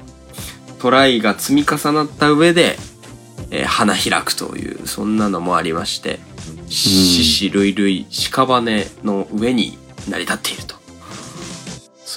[0.79, 2.77] トライが積み重なった上で、
[3.51, 6.19] えー花開くというそんなのもありまして
[6.67, 9.77] 獅子類類屍の上に
[10.09, 10.75] 成り立っていると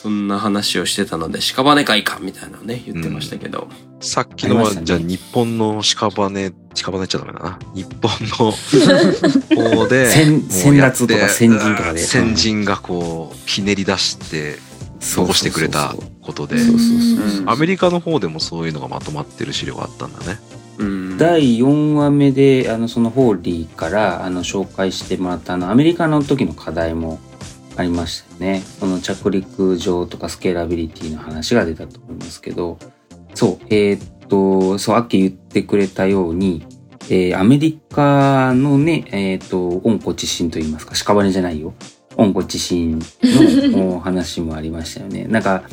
[0.05, 3.69] そんな話をしてたので屍会かみたいなのね言ってましたけど、
[4.01, 4.83] さっきのは、ね。
[4.85, 7.59] じゃあ日本の屍、屍っちゃダメだな。
[7.75, 8.11] 日本
[9.57, 12.01] の方で、先先達とか先人とかで。
[12.01, 14.59] 先人がこう、ひねり出して
[15.01, 17.49] そう残してくれたことで、そうそうそううん。
[17.49, 20.38] アメリカの方でもそういうのがまとまってる資料があったんだね。
[20.77, 21.17] うん。
[21.17, 27.19] 第4話目であのそのホーリーからあの紹介してもらったあのアメリカの時の課題も
[27.76, 28.62] ありましたよね。
[28.80, 32.78] その着陸場とかスケーラビリティの話が出たと思いますけど、
[33.34, 36.64] そう、えーっと、そう、アッキー言ってくれたように、
[37.10, 41.74] えーアメリカのね、えーっと、温故知新と言いますか、屍じゃないよ。
[42.16, 43.00] 温故知新
[43.72, 45.26] の お話もありましたよね。
[45.28, 45.64] なんか、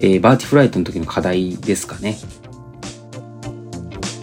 [0.00, 2.18] えーバーティフライトの時の課題ですかね。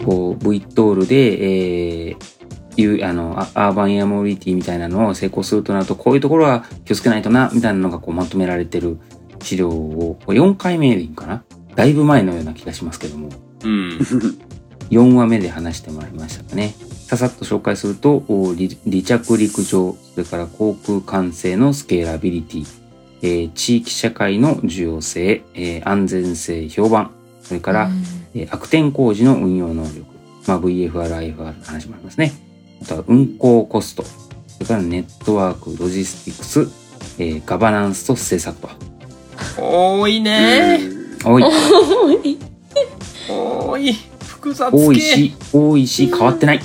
[0.04, 2.33] こう VTOL で、えー
[2.76, 8.98] いうあのアアーバンエアモビリティみたいなのを成功するとなるとこういうところは気をつけないとなみたいなのがこうまとめられてる
[9.42, 11.44] 資料をこれ4回目でいいかな？
[11.74, 13.30] だいぶ前のような気がしますけども。
[13.64, 13.98] うん。
[14.90, 16.74] 4話目で話してもらいましたかね。
[17.06, 22.66] ささっと紹介するとお離離着陸場それから航空管制のスケーラビリティ、
[23.22, 27.10] えー地域社会の重要性、えー安全性評判。
[27.42, 27.90] それから、
[28.34, 30.04] えー悪天工事の運用能力、
[30.46, 32.32] まあ、VFR、IFR の話もありますね。
[32.82, 36.68] あとは運行コスト、それからネットワーク、ロジスティクス、
[37.18, 38.68] えーガバナンスと政策と。
[39.60, 40.80] 多いね。
[41.24, 41.44] 多い。
[43.28, 43.92] 多い。
[44.24, 44.76] 複雑系。
[44.76, 46.60] 多いし多いし変わってない。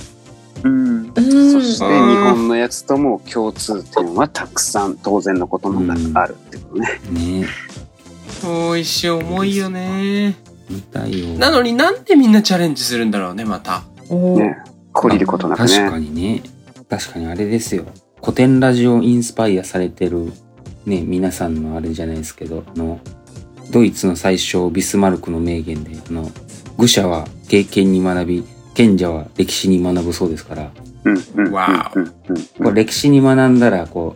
[0.63, 1.13] うん。
[1.15, 1.51] うん。
[1.51, 6.99] そして日本のやつとも共通点はたくさん当然のことの中あるってことね。
[7.11, 7.47] ね。
[8.43, 10.35] 多いし重いよね。
[10.69, 11.37] 見たいよ。
[11.37, 13.83] なのになんでみんなチャレンジするんだろうねまた。
[14.09, 14.57] おーね
[14.93, 16.07] 懲りることなく確かね。
[16.09, 16.43] にね。
[16.89, 17.85] 確かにあれですよ。
[18.21, 20.31] 古典ラジオインスパイアされてる
[20.85, 22.99] ね皆さんのあれじゃないですけどあの
[23.71, 26.29] ドイツの最初ビスマルクの名言であの
[26.77, 30.71] 愚者は経験に学び賢者は歴史に学ぶそうですから。
[31.51, 32.05] わうん
[32.57, 34.13] これ歴史に学んだらこ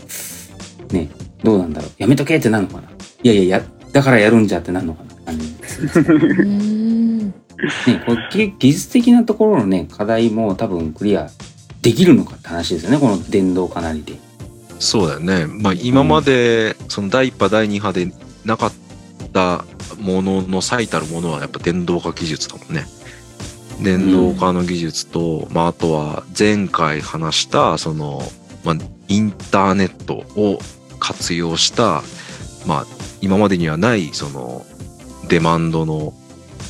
[0.90, 1.10] うね
[1.44, 1.92] どうなんだろう。
[1.98, 2.90] やめとけってなるのかな。
[3.24, 5.14] いやいややだからやるんじゃってなるのかな。
[5.14, 6.83] って感じです
[7.88, 11.30] ねこれ技術的なところのね課題も多分クリア
[11.82, 14.18] できるのかって話ですよねこの電動かなりで。
[14.80, 15.46] そうだよね。
[15.48, 18.12] まあ今までその第一波第二波で
[18.44, 18.74] なかっ
[19.32, 19.64] た
[20.00, 22.86] ものの最たるものはやっぱ電動化技術だもんね。
[23.82, 28.22] 電動化の技術と、まああとは前回話したその、
[28.64, 28.76] まあ、
[29.08, 30.60] インターネットを
[31.00, 32.04] 活用した、
[32.68, 32.86] まあ
[33.22, 34.66] 今までにはないその
[35.30, 36.14] デマンドの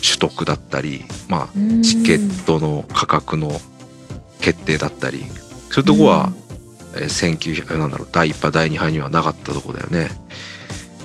[0.04, 3.60] 取得だったり、まあチケットの価格の
[4.42, 5.24] 決定だったり、
[5.70, 6.44] そういうとこは、えー
[7.06, 10.10] 1900なんだろう第1波第2波にはなかったとこだよね。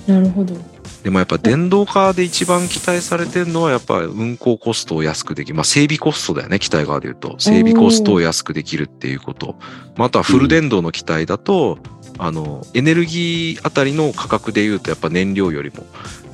[0.06, 0.54] なるほど
[1.02, 5.54] でもやっぱ電動化で一番期待されてるのはやっぱ運行コストを安くできる。
[5.54, 7.37] まあ整備コストだよね、機体側で言うと。
[7.38, 9.56] 整備コストを安くできるっていうこと。
[9.96, 11.78] まあ、あとはフル電動の機体だと、
[12.18, 15.87] あの、エネルギーあたりの価格で言うとやっぱ燃料よりも、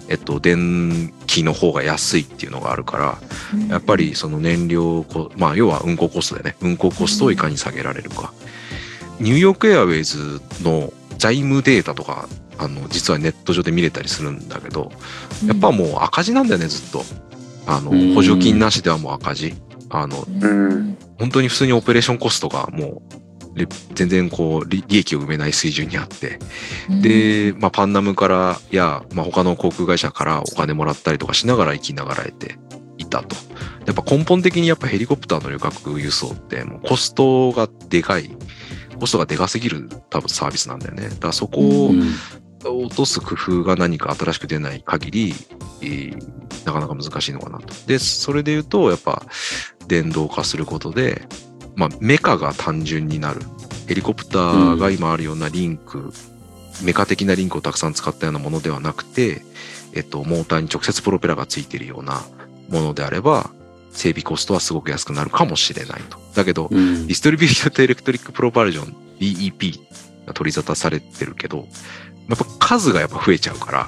[0.09, 3.19] えっと、電気の方が安いっていうのがあるから、
[3.69, 6.57] やっぱりその燃料コ、まあ要は運行コストだよね。
[6.61, 8.33] 運行コストをいかに下げられるか。
[9.21, 14.93] ニューヨークエアウェイズの財務データとか、あの、実はネット上で見れたりするんだけど、
[15.47, 17.05] やっぱもう赤字なんだよね、ずっと。
[17.67, 19.55] あのうん、補助金なしではもう赤字。
[19.91, 23.24] あの、うん本当に普通にオペレーションコストがもう、れ
[23.95, 26.39] 全然こう、利利益を埋めない水準にあって。
[27.03, 32.59] で、まあ、パンナムからや、まあ、他の航空会社からお金もらったりとかしながら生きながらえて
[32.99, 33.37] いたと。
[33.87, 38.31] やっぱ根本的にやっぱヘリコプターの旅客輸送ってもうコストがでかい、
[38.99, 41.09] コストがでかすぎる多分サービスなんだよね。
[41.09, 42.15] だからそこをうん
[42.67, 45.35] 落とす工夫が何か新しく出ない限り、
[45.83, 47.75] えーなかなか難しいのかなと。
[47.87, 49.23] で、それで言うと、やっぱ
[49.87, 51.27] 電動化することで、
[51.77, 53.41] まあ、メカが単純になる。
[53.87, 56.13] ヘリコプターが今あるようなリンク、
[56.83, 59.43] メカ的なリンクをたくさん使ったようなものではなくて、
[59.93, 62.23] えっと、モーターに直接プロペラがついているような
[62.69, 63.51] ものであれば、
[63.93, 66.19] 整備コストはすごく安くなるかもしれないと。
[66.35, 69.79] だけど、うんディストリビュートエレクトリックプロパルジョン DEP
[70.27, 71.69] が取り沙汰されてるけど、
[72.29, 73.87] やっぱ数がやっぱ増えちゃうから、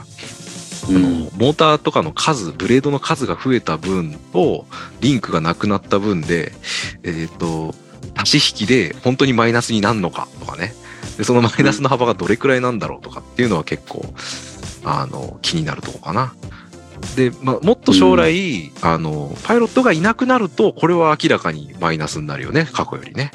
[0.84, 0.98] あの
[1.36, 4.66] モーターとかの数、ブレードの数が増えた分と、
[5.00, 6.52] リンクがなくなった分で、
[7.02, 7.74] えっ、と、
[8.14, 10.74] 足し引きで本当にマイナスになるのかとかね。
[11.16, 14.04] で、そのマイナスの幅がどれくらいなんだろうとかっていうのは結構、
[14.84, 16.34] あの、気になるとこかな。
[17.16, 23.30] で、まあ、もっと将来、あの、パイロットがいなくなると、これは明らかにマイナスになるよね、過去よりね。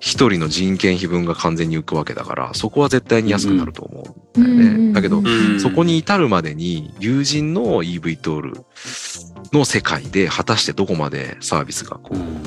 [0.00, 4.92] 一人の人件費分が完全に浮くわけだから、そこは絶対に安くなると思うんだよね。
[4.92, 8.64] だけど、うんそこに至るまでに友人の EV トール
[9.52, 12.42] の世界で果たしてどこまでサービスがこう、うん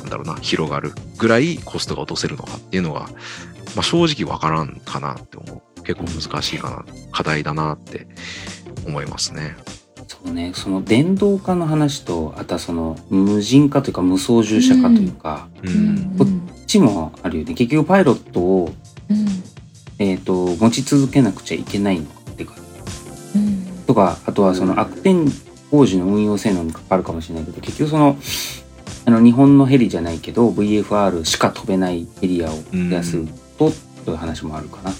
[0.00, 3.08] なんだろうな、広がるぐらいコストが落とせるのかっていうのが、
[3.74, 5.82] まあ正直わからんかなって思う。
[5.82, 8.06] 結構難しいかな、課題だなって
[8.86, 9.56] 思いますね。
[10.06, 15.70] そうねその電動化の話とあとはその無人化というか無操縦者化というか、う。
[15.70, 17.54] うんんこっちもあるよね。
[17.54, 18.72] 結局パイロットを、
[19.10, 19.26] うん。
[19.98, 22.54] えー、と持ち続けなくちゃいけないのかってか
[23.34, 23.84] うん。
[23.86, 25.26] とかあとはその悪天
[25.70, 28.16] 工事の運用性能にかかるかもしれないけど結局その
[29.06, 33.18] あの日本のヘリじゃないけど VFR しか飛べないエリアを増やす
[33.58, 33.70] と、
[34.04, 34.90] という話もあるかな。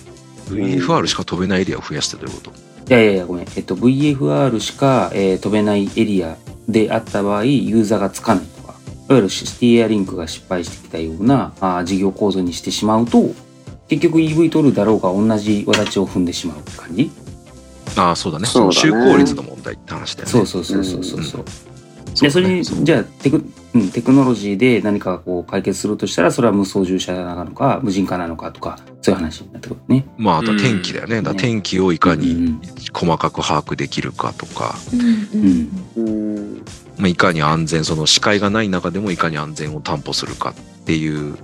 [0.48, 2.50] VFR しか飛べないエリアを増やしてどういうこと？
[2.50, 6.36] いやいやいやごめん、えっと、VFR しか、えー飛べないエリア
[6.68, 8.44] であった場合ユーザーがつかない
[9.10, 13.34] いわゆるシティエアリンクが失敗してきたようなあー事業構造にしてしまうと
[13.88, 17.10] 結局 EV 取るだろうが同じ轍を踏んでしまうって感じ。
[17.96, 18.46] ああ、そうだね。
[18.46, 18.72] そうだね。
[18.72, 20.30] その就効率の問題って話だよね。
[20.30, 21.24] そうそうそうそうそうそう。
[21.24, 21.70] そうだね
[22.20, 23.44] でそれにじゃあテク,、
[23.74, 30.06] うん、テクノロジーで何かこう解決するとしたらそれは無操縦者なのか無人化なのかとかそういう話になってくるね。
[30.18, 31.16] まあ、あとは天気だよね。
[31.16, 32.60] だから天気をいかにうん
[32.92, 35.68] 細かく把握できるかとか、うん。
[35.96, 36.62] うん
[37.00, 41.36] まあ、いかに安全、その視界がない中でもいかに安全を担保するかっていう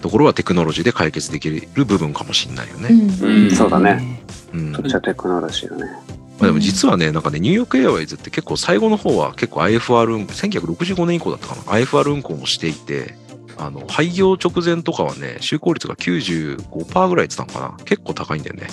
[0.00, 2.88] ところはテクノロジーで解決できる部分かもしれないよね。
[2.90, 4.22] うんうんそうだね。
[4.52, 5.92] うんそっちはテクノロジーだね。
[6.38, 13.14] まあ、でも実はね、なんかね、ニューヨークエアウェイズって結構最後の方は結構 IFR 運行、1965年以降だったかな、IFR 運行もしていて、
[13.58, 17.84] あの、廃業直前とかはね、就航率が95%ぐらいって言ったのかな。
[17.84, 18.66] 結構高いんだよね。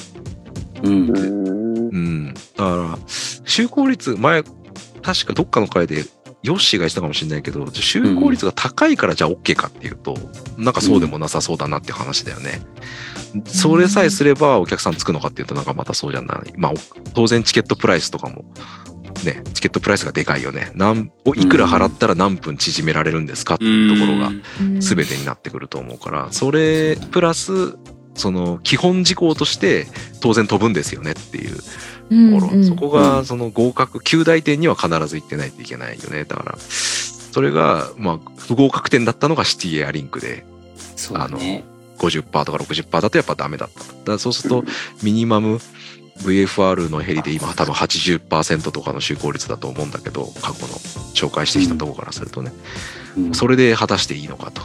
[0.83, 1.13] うんう。
[1.13, 2.33] んうん。
[2.33, 4.43] だから、就航率、前、
[5.01, 6.05] 確かどっかの回で、
[6.41, 10.17] ヨッシーが言ってたかもしれないけど、就航率が高いからじゃあ OK かっていうと、
[10.57, 12.61] なんかそうでもなさそうだなって話だよね。
[13.45, 16.53] それさえすればお客さんつくのかっていうとなんかまたそうじゃない。
[16.55, 16.75] まあ、お
[17.13, 18.45] 当然チケットプライスとかも、
[19.25, 20.71] ね、チケットプライスがでかいよね。
[20.75, 27.77] なんをいくら払ったら何分縮められるんですかっていうところがうん全てになってくると思うから、それプラス、
[28.19, 29.87] その基本事項として
[30.19, 36.25] 当然飛ぶんですよねっていうところ、そこがその合格、9大点には必ず行ってないといけないよね。
[36.25, 40.45] だから、それが、まあ、不合格点だったのがシティエアリンクで、
[40.95, 41.63] そうだね。
[41.97, 43.79] 50%とか60%だとやっぱダメだった。
[43.79, 44.65] だからそうすると、
[45.01, 45.59] ミニマム
[46.17, 50.73] VFR のヘリで今多分80%とかの就航率だと思うんだけど、過去の
[51.13, 54.61] 紹介してきたところからするとね、うんそれで果たしていいのかと。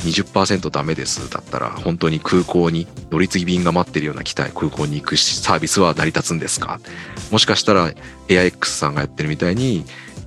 [0.00, 6.80] 20%ダメですだったら本当に空港に乗り継ぎ便が待ってるような機体空港に行くしサービスは成り立つんですか？
[7.30, 7.92] もしかしたら
[8.28, 9.84] AIX さんがやってるみたいに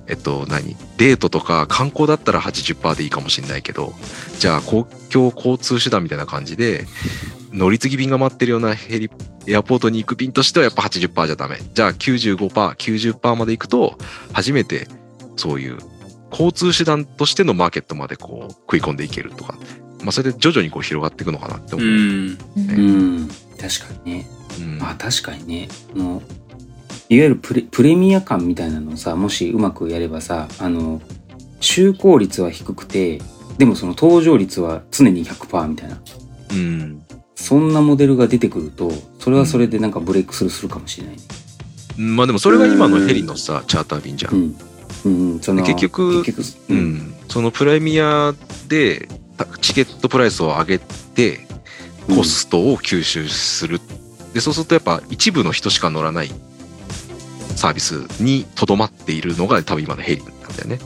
[0.08, 0.76] えっと何？
[0.98, 3.94] デートとか観光だったら80%でいいかもしれないけど
[4.40, 6.86] じゃあ公共交通手段みたいな感じで
[7.52, 9.10] 乗り継ぎ便が待ってるようなヘリ
[9.46, 11.58] エアポートに行く便としてはやっぱ80%じゃダメ。
[11.74, 13.98] じゃあ 95%90% まで行くと
[14.32, 14.88] 初めて
[15.36, 15.78] そういう
[16.34, 19.56] 交通手段としてのマーケットまでこう食い込んでいけるとか、
[20.02, 21.88] まあ、それで徐々にこう広がっていくのかなって思う。
[21.88, 22.38] うん。
[22.58, 22.62] う
[23.22, 23.28] ん。
[23.60, 24.28] 確かにね。
[24.60, 25.70] うんまあ確かにね。
[25.96, 26.22] あの
[27.10, 31.02] いわゆるプレプレミア感みたいなのをさ、もしうまくやればさ、あの、
[31.62, 33.22] 就航率は低くて、
[33.58, 36.02] でもその搭乗率は常に100%みたいな。
[36.52, 37.04] うん
[37.36, 41.22] そんなモデルが出てくると、それはそれでなんかブレイクスルーするかもしれないね。
[41.98, 44.34] まあでもそれが今のヘリのさチャーター便じゃん。
[44.34, 44.56] うん。
[45.06, 48.34] うん結局結局、う、ん、そのプレミア
[48.68, 51.48] でたチケットプライスを上げて
[52.08, 53.80] うんコストを吸収する、
[54.34, 56.32] でそうするとやっぱ一部の人しか乗らない
[57.56, 60.80] サービスにとどまっているのが多分今のヘリなんだよね。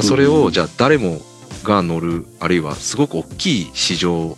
[0.00, 1.20] それうんをじゃあ誰も
[1.64, 4.36] が乗るあるいはすごく大きい市場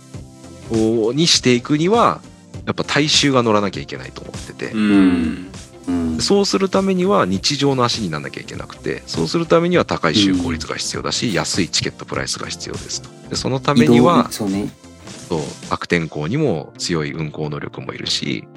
[0.71, 2.21] をにしていくには
[2.65, 5.46] やっぱ大衆が乗らなきゃいけないと思ってて、うん。
[5.87, 6.19] うん。
[6.19, 13.09] そうするためには日常の足にならなきゃいけなくてそうするためには高い就航率が必要だし、安いチケットプライスが必要ですと。
[13.29, 14.69] でそのためにはそうね。
[15.29, 18.47] そう悪天候にも強い運航能力もいるし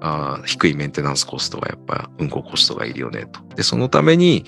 [0.00, 3.40] あー低いメンテナンスコストがやっぱ運航コストがいるよねと。
[3.56, 4.44] でそのために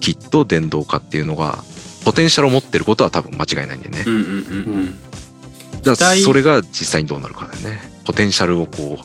[0.00, 1.64] きっと電動化っていうのが
[2.04, 4.04] ポテンシャルを持ってることは多分間違いないんだよね。
[4.06, 4.22] うんうんう
[4.82, 4.98] ん
[5.82, 7.80] だから期待それが実際にどうなるかだよね。
[8.04, 9.04] ポテンシャルをこうは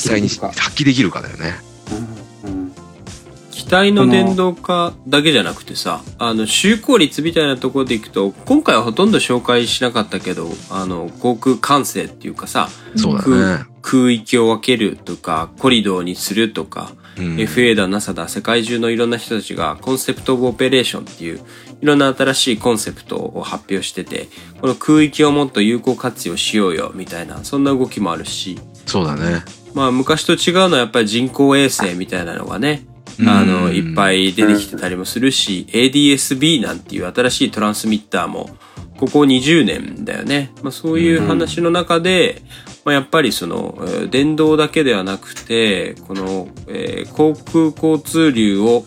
[0.00, 1.54] 実際に発揮できるか発揮できるかだよね。
[1.90, 2.10] うんうん
[3.50, 17.36] 機体の電動化だけじゃなくてさ、あの、就航率みたいなところでいくと、今回はほとんど紹介しなかったけど、あの、航空管制っていうかさ、そうだね、空域を分けるとか、コリドーにするとか、うん。
[17.36, 21.40] FA だ NASA だ世界中のいろんな人たちがコンセプトオブオペレーションっていう
[21.82, 24.28] いろんな新しいコンセプトを発表してて
[24.60, 28.58] この空域をもっと有効活用しようよみたいなそんな動きもあるし。
[28.86, 29.42] そうだね。
[29.74, 32.86] まあ昔と違うのはやっぱり人工衛星みたいなのがね
[33.26, 38.50] あのうんいっぱい出てきてたりもするし ADS-B なんていう新しいトランスミッターも
[39.00, 40.52] ここ20年だよね。
[40.62, 42.42] まあ、そういう話の中で、
[42.84, 48.84] まあ、やっぱりその、えー電動だけではなくて、この、えー航空交通流を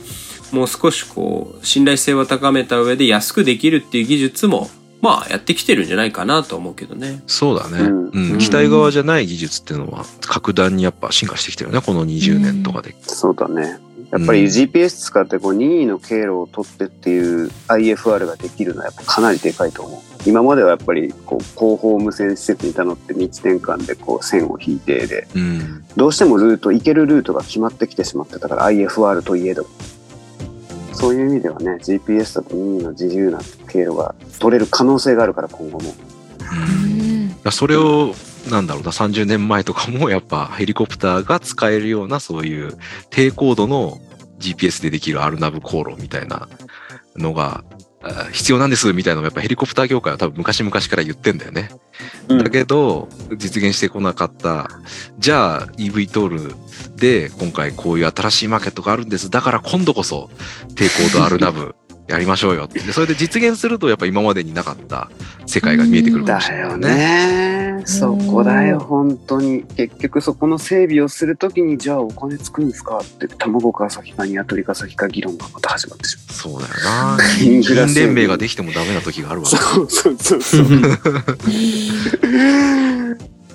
[0.52, 4.70] もう少しこう、信頼性を高めた上で安くできるっていう技術も、
[5.04, 7.22] まあ、やってきてるんじゃないかなと思うけどね。
[7.28, 7.80] そうだね。
[7.80, 8.38] うんうん。
[8.38, 11.82] 機体側じゃない技術っていうのは、格段にやっぱ進化してきてるよね。
[11.86, 12.96] この20年とかで。
[13.02, 13.80] そうだね。
[14.12, 20.02] やっぱりうん GPS 使ってこう任意の経路を取ってっていう IFR ができるのはやっぱかなりでかいと思う。
[20.26, 25.86] 今まではやっぱりこう後方無線施設に頼って道転換でこう線を引いてで、うん。
[25.98, 29.66] どうしてもルート、行けるルートが決まってきてしまってたから IFR といえど。
[30.94, 35.94] そういう意味ではね、GPS だと任意の自由な経路が取れる可能性があるから今後も。
[37.52, 38.14] それを、
[38.50, 42.78] なんだろうな、30年前とかもやっぱヘリコプターが使えるようなそういう
[43.10, 44.00] 低高度の
[44.40, 46.48] GPS でできる RNAV 航路みたいな
[47.16, 47.73] のがあ
[48.32, 51.70] 必要なんですみたいなのをやっぱヘリコプター業界は多分昔々から言ってんだよね。
[52.28, 54.70] だけど、実現してこなかった。
[55.20, 56.56] じゃあ EV トール
[56.98, 59.30] で今回こういう新しいマーケットがあるんです。
[59.30, 60.30] だから今度こそ
[60.76, 61.76] 低高度 RNAV
[62.08, 62.80] やりましょうよって。
[62.80, 65.10] でそれで実現するとやっぱ今までになかった
[65.46, 67.43] 世界が見えてくるかもしれないよね。
[67.84, 68.00] ね。
[68.00, 69.64] そこだよ、本当に。
[69.76, 77.18] 結局そこの整備をするときに、じゃあお金つくんですかって、卵か先か鶏か先か議論がまた始まってしまそうだよな。
[77.42, 77.62] イン
[77.94, 79.50] 連盟ができてもダメな時があるわう。。
[79.50, 80.66] そうそうそうそう。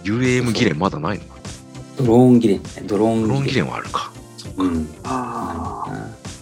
[0.05, 1.25] UAM 議連まだないの
[1.99, 4.13] ドローン議連ねドローン議連はあるか。
[4.57, 5.91] うんああ。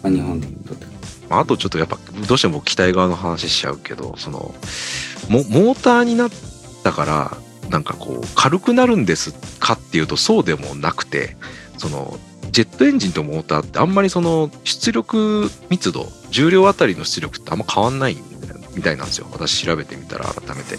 [0.03, 0.87] まあ日本で言うと
[1.29, 4.55] まああとちょっとやっぱどうしても機体側の話しちゃうけど、その、
[5.29, 6.31] モモーターになっ
[6.85, 7.37] たから、
[7.71, 11.37] なんかこう、軽くなるんですかっていうとそうでもなくて、
[11.79, 12.19] その、
[12.51, 18.17] ジェットエンジンとモーターってあんまりその出力密度、重量あたりの出力ってあんま変わんない
[18.75, 19.27] みたいなんですよ。
[19.33, 20.79] 私調べてみたら改めて。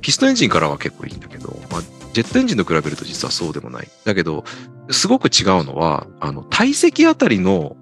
[0.00, 1.82] ピストンエンジンからは結構いいんだけど、まあ、
[2.12, 3.88] ジェットエンジンと比べると実はそうでもない。
[4.04, 4.44] だけど、
[4.90, 7.76] すごく違うのは、あの、体積あたりの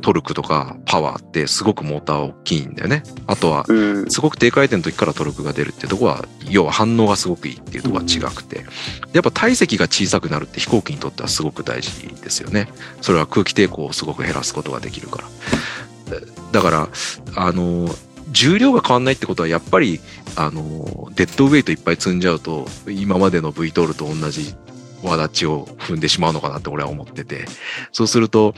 [0.00, 3.02] トルクとかパワーってすごくモーター大きいんだよね。
[3.26, 3.74] あとは、う
[4.06, 4.10] ん。
[4.10, 8.64] すごく低回転の時からトルクが出るっていうところは、要は反応がすごくいいっていうところが違くて。
[9.12, 12.68] やっぱ体積が小さくなるって飛行機にとってはすごく大事ですよね。
[13.00, 16.20] それは空気抵抗をすごく減らすことができるから。
[16.52, 16.88] だから、
[17.36, 17.88] あの、
[18.30, 20.00] 重量が変わんないってことはやっぱり、
[20.36, 24.54] あの、デッドウェイトいっぱい積んじゃうと、今までの V トールと同じ
[25.02, 27.46] 輪立ちを踏んでしまうのかなって俺は思ってて。
[27.92, 28.54] そうすると、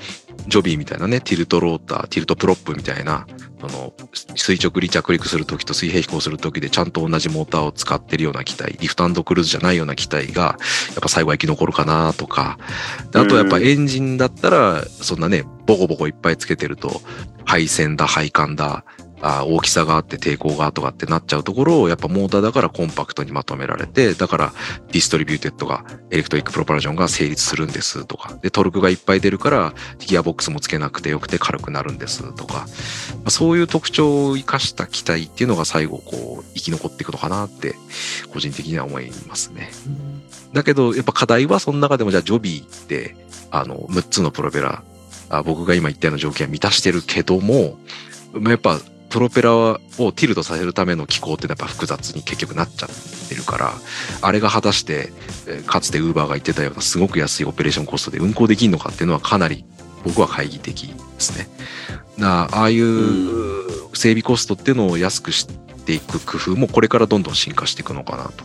[0.49, 3.27] ジョビーみたいなね、 tilt rotor、tilt prop みたいな、
[3.61, 3.93] その、
[4.35, 10.57] 垂直離着陸するときと水平飛行するときでちゃんと同じモーターを使ってるような機体、 lift cruise じゃないような機体が、や
[10.99, 12.59] っぱ最後は生き残るかなとか、
[13.13, 17.03] であとはやっぱエンジンだったら、そんなね、ボコボコいっぱいつけてると、
[17.45, 18.85] 配線だ、配管だ、
[19.23, 24.53] あ大きさがあって抵抗がとかってなっちゃうところを、やっぱモーターだからコンパクトにまとめられて、だから
[24.89, 32.67] distributed が、 electric propulsion が成立するんですとか、で、トルクがいっぱい出るから、ギアボックスもつけなくてよくて軽くなるんですとか、ま
[33.27, 37.77] あ、そういう特徴を生かした機体っていうのが最後こう生き残っていくのかなって
[38.33, 39.71] 個人的には思いますね。
[40.53, 43.17] だけどやっぱ課題はその中でもじゃあジョビーって
[43.51, 44.83] あの6つのプロペラ
[45.45, 47.79] 僕が今言ったような条件は満たしてるけども
[48.35, 48.81] やっぱ
[49.13, 53.75] プロペラをティルトさせるための機構ってやっぱ複雑に結局なっちゃってるから
[54.23, 55.13] あれが果たして
[55.47, 59.67] えーかつてウーバーが言ってたようなすごく安いオペレーションコストで運行できるのかっていうのはかなり
[60.03, 61.47] 僕は懐疑的ですね。
[62.17, 65.47] なああいう整備コストっていうのを安くし
[65.85, 68.45] ていく工夫もこれからどんどん進化していくのかなと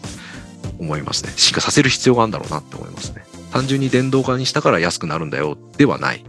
[0.79, 1.31] 思いますね。
[1.37, 3.25] 進化させる必要があるんだろうなって思いますね。
[3.51, 6.23] 単純に電動化にしたから安くなるんだよではない。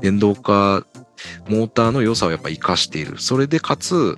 [0.00, 0.86] 電動化、
[1.48, 3.18] モーターの良さをやっぱ活かしている。
[3.18, 4.16] それでかつ、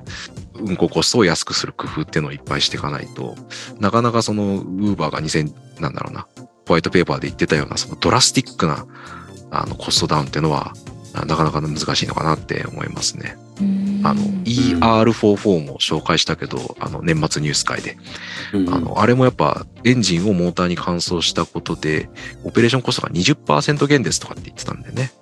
[0.54, 3.34] 運行コストを安くする工夫っていうのをいっぱいしていかないと、
[3.78, 6.26] なかなかその、ウーバーが2000、なんだろうな、
[6.66, 8.86] ホワイトペーパーで言ってたような、そのドラスティックな、
[9.50, 10.74] あの、コストダウンっていうのは、
[11.12, 13.36] あなかなか難しいのかなって思いますね。
[14.02, 17.96] あの、ER44 も紹介したけど、あの、年末ニュース会で。
[18.54, 22.08] うんあの、あれもやっぱエンジンをモーターに換装したことで、
[22.44, 25.12] オペレーションコストが20%減ですとかって言ってたんでね。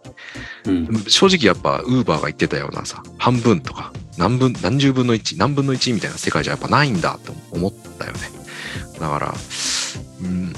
[0.66, 1.04] うん。
[1.08, 8.18] 正直やっぱ、ウーバーが言ってたようなさ、半分とか、何分、何十分の1、何分の1みたいな世界じゃやっぱないんだって思ったよね。
[8.98, 9.34] だから、
[10.22, 10.52] うん、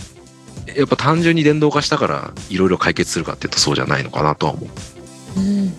[0.74, 5.40] やっぱ単純に電動化したから、いろいろ解決するかっていうとそうじゃないのかなとは思う。
[5.40, 5.74] うん。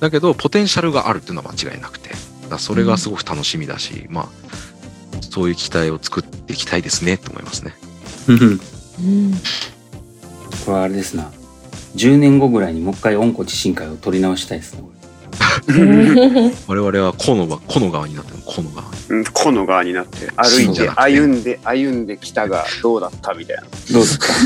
[0.00, 2.10] だけど、ポテンシャルがあるっていうのは間違いなくて、
[2.48, 4.28] だそれがすごく楽しみだし、まあ、
[5.22, 7.74] そういう機体を作っていきたいですねと思いますね。
[8.28, 8.44] うんう
[9.02, 9.32] ん。
[9.34, 9.38] こ
[10.68, 11.30] れはあれですな
[11.96, 14.80] 10年後ぐらいにもう一回温故知新会を取り直したいですね。
[14.80, 14.92] こ
[16.68, 18.96] 我々はこのこの側になってるこの側に。
[19.10, 23.62] うんこの側になって歩いて歩んで歩んできたがどうだったみたいな。
[23.62, 24.26] れどうですか？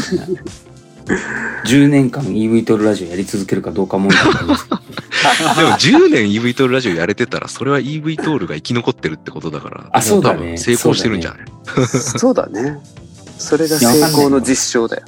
[1.66, 5.62] 10年間 EV トルラジオやり続けるかどうか問題がありますけどで
[5.98, 10.36] も10年 EV トールラジオやれてたら、それは EV トールが生き残ってるってことだから、あそうだね。
[10.36, 11.86] も多分成功してるんじゃない？
[11.88, 12.78] そうだね
[13.41, 15.05] それが成功の実証だよ。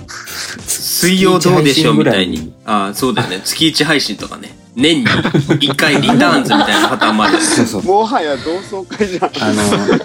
[0.66, 2.52] 水曜どうでしょうみたいに。
[2.64, 3.42] ああ、そうだよね。
[3.44, 4.56] 月1配信とかね。
[4.74, 7.38] 年に1回リターンズみたいなパターンもある。
[7.38, 7.82] そうそう。
[7.82, 9.24] もはや同窓会じゃん。
[9.24, 9.98] あの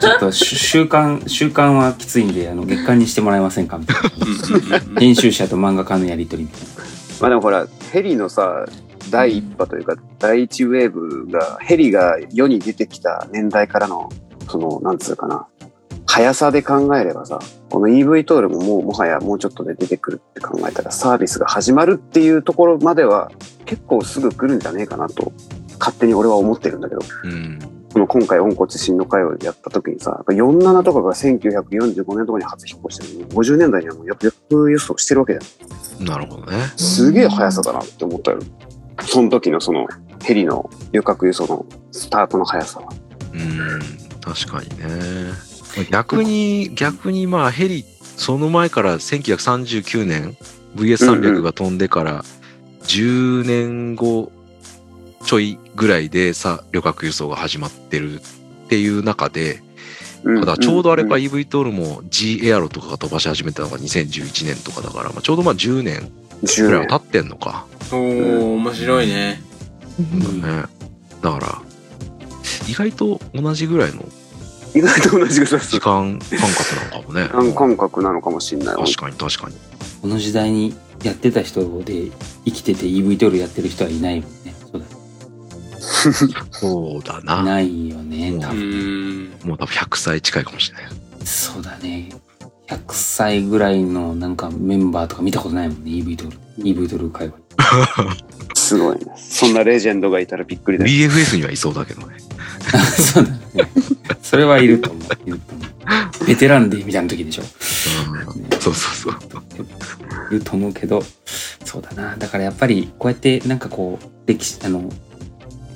[0.00, 3.96] ちょっとし週刊週刊はきついんであの月刊にしてもらえませんかみたい
[4.94, 5.00] な。
[5.00, 6.68] 編集者と漫画家のやり取りみたいな。
[7.20, 8.66] まあでもほらヘリのさ
[9.10, 14.10] 第一波というか第一ウェーブがヘリが世に出てきた年代からの
[14.50, 15.46] そのなんつうかな
[16.14, 17.40] 速さで考えればさ
[17.70, 23.32] この EV トールももうもはやもうちょっとで出てくるって考えたらサービスが始まるっていうところまでは
[23.64, 25.32] 結構すぐ来るんじゃねえかなと
[25.80, 27.58] 勝手に俺は思ってるんだけどうん。
[27.92, 34.32] この今回温故知新の会をやった時にさ、やっぱ47とかが1945年とかに初飛行してるのに、50年代にはもう役
[34.68, 36.04] 輸送してるわけじゃん。
[36.04, 36.58] なるほどね。
[36.76, 38.40] すげえ速さだなって思ったよ。
[39.02, 39.86] その時のその
[40.24, 42.92] ヘリの旅客輸送のスタートの速さは。
[43.32, 43.80] うん。
[44.20, 45.53] 確かにね。
[45.90, 47.84] 逆に、逆にまあヘリ、
[48.16, 50.36] その前から1939年
[50.76, 52.24] VS300 が飛んでから
[52.84, 54.30] 10年後
[55.24, 58.22] ちょいぐらいでさ、旅客輸送が始まってるっ
[58.68, 59.62] ていう中で、
[60.24, 66.10] ただちょうどあれかうん EV トールも G エアロとかが飛ばし始めたのが2011年とかだから、まあ、ちょうどまあ10年
[66.42, 67.66] ぐらいは経ってんのか。
[67.92, 69.42] おー、面白いね。
[69.98, 70.64] うんね。
[71.22, 71.62] だから、
[72.68, 74.04] 意外と同じぐらいの
[74.74, 77.28] 意外と同じぐらい時間感覚なのかもね。
[77.28, 78.76] 感感覚なのかもしれない。
[78.76, 79.56] 確かに確かに。
[80.02, 82.10] この時代にやってた人で
[82.44, 84.54] 生きてて EV トールやってる人はいないもんね。
[84.60, 86.14] そう
[86.50, 87.42] そうだな。
[87.42, 88.30] ないよね。
[88.30, 89.32] うん多分。
[89.44, 90.84] もう多分100歳近いかもしれない。
[91.24, 92.10] そうだね。
[92.68, 95.90] 100歳ぐらいのなんかメンバーとか見たことないもんね。
[95.92, 96.38] EV トール。
[96.64, 97.34] EV トール会話。
[98.54, 99.04] すごいね。
[99.16, 100.90] そんなレジェンドがいたらびっくりだよ。
[100.90, 102.16] BFS にはいそうだけどね。
[102.98, 103.38] そうだね。
[104.34, 106.26] それはいると思う。
[106.26, 107.42] ベテランデーみたいな時でしょ。
[107.42, 110.34] うん、そうそうそう。
[110.34, 111.02] いると思うけど、
[111.64, 112.16] そうだな。
[112.16, 114.90] だからやっぱりこうやってなんかこう、歴史、あの、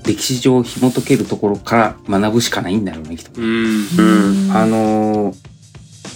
[0.05, 3.41] 歴史上紐解けるところから学ぶしかないんだろうね、きっと。
[3.41, 3.43] あ
[4.67, 5.49] のー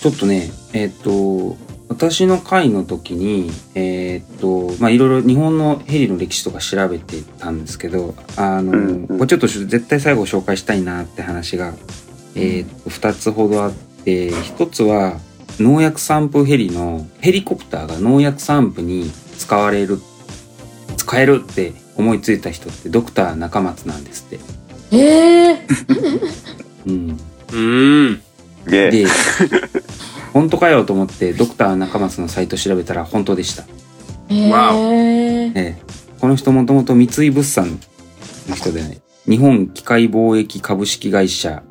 [0.01, 1.57] ちょっとね、えっ、と、
[1.89, 11.75] 私の会の時に、えっ、と、まあ、いろいろ日本のヘリの歴史とか調べてたんですけど、あのーうんうんこれちょっと絶対最後紹介したいなって話が、
[12.35, 15.19] えっ、と、二つほどあって、一つは、
[15.59, 19.99] 農薬散布ヘリの、ヘリコプターが農薬散布に使われる、
[20.97, 24.41] 使えるって思いついた人ってドクター中松なんですって。
[24.97, 25.67] ええ
[26.87, 27.11] うん。
[27.11, 28.23] うーん。
[28.67, 29.07] で、
[30.33, 33.65] 本当かよと思ってドクター中松のサイト調べたら本当でした。
[34.31, 35.77] ええええ
[36.21, 37.81] この人もともと三井物産
[38.49, 41.63] の人でね、日本機械貿易株式会社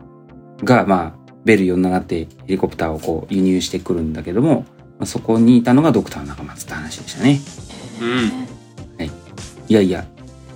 [0.64, 4.66] が、まあ、ベル47ってヘリコプターをこう輸入してくるんだけども、
[5.00, 7.40] まあ、そこにいたのがドクター中松って話でしたね。
[8.02, 8.52] うん。
[9.72, 10.06] いやいや、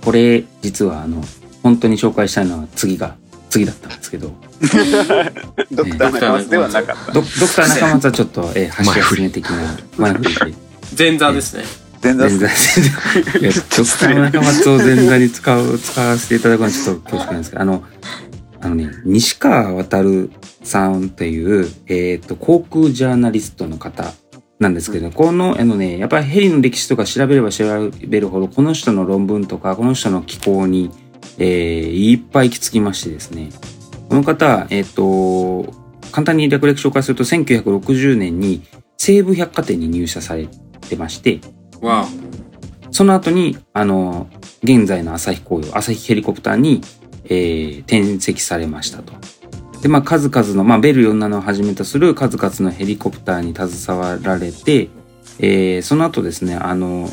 [0.04, 1.22] これ実はあの、
[1.62, 3.16] 本当に紹介したいのは次が、
[3.48, 4.30] 次だったんですけど、
[5.72, 7.12] ドクター中松ではなかった。
[7.12, 10.54] ドドクター中松はちょっと、ええ、橋休め的な前振りで。
[10.98, 11.64] 前座ですね。
[12.02, 12.46] 全然前座
[13.40, 17.82] いやドクター中松を前座に使う使わせていただくのはちょっと恐縮なんですけどあの
[18.66, 20.30] あのね西川渉
[20.64, 24.12] さんという、えー、と航空ジャーナリストの方
[24.58, 30.90] なんですけどこのあのねやっぱりヘリの歴史とか調べれば調べるほどこの人の論文とかこの人の気候に、
[31.38, 33.50] えーいっぱい行き着きましてですね。
[34.08, 35.72] この方はえっ、と
[36.12, 38.62] 簡単に略略紹介すると1960年に
[38.96, 40.46] 西武百貨店に入社され
[40.88, 41.40] てまして
[41.80, 42.06] わ
[42.96, 44.26] その後に、あの、
[44.62, 46.80] 現在の朝日紅葉、朝日ヘリコプターに、
[47.28, 49.12] えー転籍されましたと。
[49.82, 54.88] で、まあ、数々の、まあ、ベル47をはじめとする数々のヘリコプターに携わられて、
[55.38, 57.10] えーその後ですね、あの、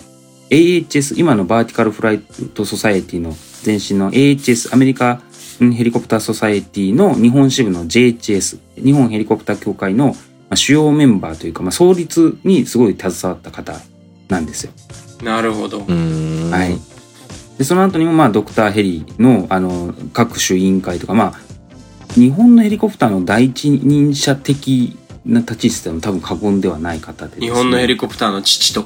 [0.49, 3.33] AHS、今のバーティカルフライトソサエティの
[3.65, 5.21] 前身の AHS、アメリカ
[5.59, 10.13] ヘリコプターソサエティの日本支部の JHS、日本ヘリコプター協会のま
[10.51, 13.79] あ主要メンバーというか、まあ、創立にすごい携わった方
[14.27, 14.71] なんですよ。
[15.21, 15.23] あ。
[15.23, 15.79] なるほど。
[15.79, 16.92] はい。
[17.63, 28.81] で、その後にも、まあ、ドクターヘリの、あの、各種委員会とか、まあ、日本のヘリコプターの第一人者的な立ち位置でも多分過言ではない方でね、日本のヘリコプターの父と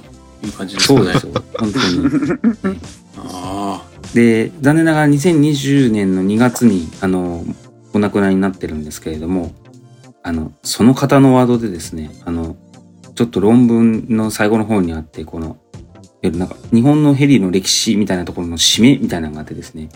[0.45, 0.99] いう感じですかね。
[0.99, 1.33] そうですよ。
[1.57, 2.79] 本当に。
[3.17, 7.43] あ で、残念ながら2020年の2月に、あの、
[7.93, 9.55] お亡くなりになってるんですけれども、
[10.21, 12.55] あの、その方のワードでですね、あの、
[13.15, 15.57] ちょっと論文の最後の方にあって、この、
[16.21, 19.89] えなんか、日本のヘリの歴史みたいなところの締めみたいなのがあってですね、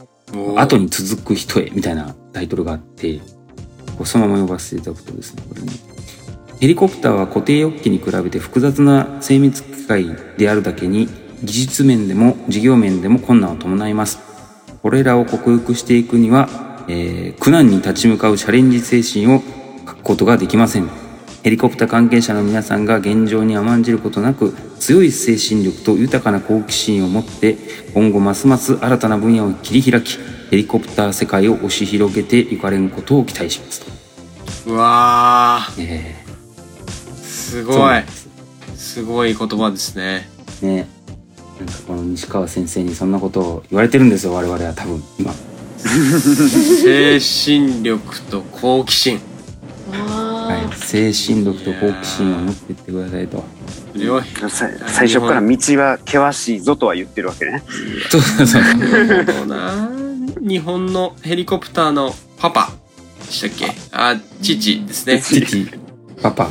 [0.55, 3.19] 後に続く人へみたいなタイトルがあって、
[3.97, 5.71] こうそのまま呼ばせていただくとですね、これね。
[6.59, 10.05] ヘリコプターは固定翼機に比べて複雑な精密機械
[10.37, 11.07] であるだけに、
[11.43, 14.19] 技術面でも事業面でも困難を伴います。
[14.83, 16.49] これらを克服していくには、
[16.87, 19.41] えー苦難に立ち向かうチャレンジ精神を
[19.85, 20.89] 欠くことができません。
[21.43, 27.55] ヘリコプター関係者の皆さんが現状に甘んじることなく、強い精神力と豊かな好奇心を持って、
[27.93, 30.17] 今後ますます新たな分野を切り開き、
[30.49, 33.81] ヘリコプター世界を押し広げていかれることを期待します
[34.65, 34.71] と。
[34.71, 35.85] うわー。
[35.87, 36.31] えー
[37.51, 38.29] すごいす
[38.77, 40.29] すごい言葉ですね。
[40.61, 40.87] ね。
[41.59, 45.33] なんかこの西川先生にそんなことを言われてるんですよ、我々は多分、今。
[45.77, 49.19] 精神力と好奇心。
[49.91, 50.75] はいあ。
[50.77, 53.43] 精神力と好奇心を持っていってくださいと。
[54.87, 57.63] 最初から道は険しいぞとは言ってるわけね。
[58.09, 58.61] そうそう。
[60.41, 62.71] 日本のヘリコプターのパパ。
[63.25, 63.75] でしたっけ？
[63.91, 65.21] あ、父ですね。
[65.21, 65.67] 父、
[66.21, 66.49] パパ。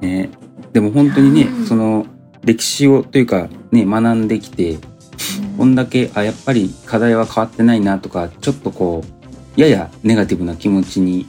[0.00, 0.30] ね。
[0.72, 2.06] でも本当にねう、んその、
[2.44, 4.78] 歴史をというか、ね、学んできて、
[5.56, 9.02] こんだけ、あ、やっぱり課題は変わってないなとか、ちょっとこ
[9.56, 11.26] う、ややネガティブな気持ちに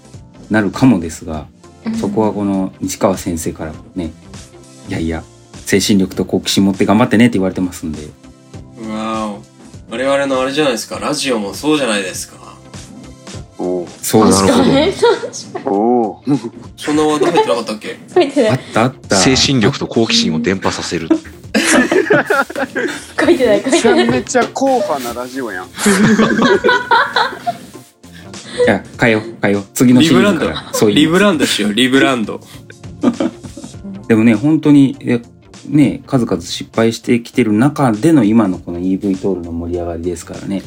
[0.50, 1.48] なるかもですが、
[2.00, 4.12] そこはこの西川先生からもね、
[4.88, 5.24] いやいや、
[5.66, 8.00] 精神力と好奇心持って頑張ってねって言われてますんで、
[8.82, 9.44] うわお。
[9.90, 11.00] 我々のあれじゃないですか。
[11.00, 12.38] ラジオもそうじゃないですか。
[13.60, 14.94] おーそうなるほどね
[15.66, 17.98] おーそんなワード入ってなかったっけ？
[18.14, 19.16] 書いてないあったあった。
[19.16, 21.10] 精神力と好奇心を伝播させる。
[23.20, 25.66] 書いてない書いてないゃめちゃ硬派なラジオやん。
[25.68, 25.70] い
[28.68, 29.66] や、変えよう、変えよう。
[29.74, 30.70] 次のシリーリブランドズから。
[30.74, 30.96] そういう。
[30.96, 32.40] リブランドしよう、リブランド。
[34.08, 35.22] でもね、本当に、え
[35.68, 40.62] ね、数々失敗してきてる中での今のこの EV トールの盛り上がりですからね。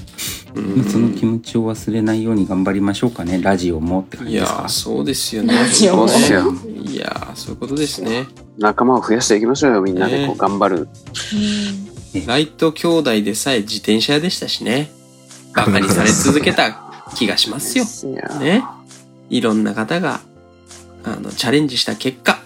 [0.55, 3.41] うんその気持ちを忘れないように頑張りましょうかね。
[3.41, 4.59] ラジオもって感いじですか？
[4.59, 4.69] やー、。
[4.69, 5.55] そうですよね。
[5.55, 8.27] ラジオもそうっすよいやー、そういうことですね。
[8.59, 10.89] 仲間を増やしていきましょうよ、みんなでこねう頑張る。
[12.27, 14.91] ライト兄弟でさえ自転車屋でしたしね。
[15.55, 17.85] バカにされ続けた気がしますよ。
[18.13, 18.65] いやね。
[19.31, 20.21] いろんな方が、
[21.05, 22.41] あの、チャレンジした結果、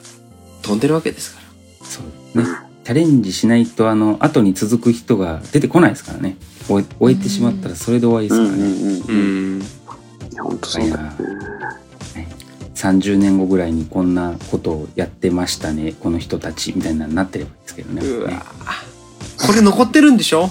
[0.64, 1.40] 飛んでるわけですか
[1.80, 1.86] ら。
[1.86, 2.00] そ
[2.34, 2.46] うね。
[2.84, 6.36] チャレンジしないと、あの、後に続く人が出てこないですからね。
[6.68, 8.72] 終え終えてしまったらそれで終わりでうんすからね。
[8.72, 9.00] うんうん。
[9.00, 9.58] ううん。
[9.58, 9.62] ん。
[9.62, 9.64] い
[10.34, 11.12] や、ほんとそうだよね。
[12.74, 15.94] 30年後ぐらいにこんなことをやってましたね。
[16.00, 18.06] この人たちみたいなのになってればいいですけどね。
[18.06, 18.40] うわね
[19.46, 20.50] これ残ってるんでしょ？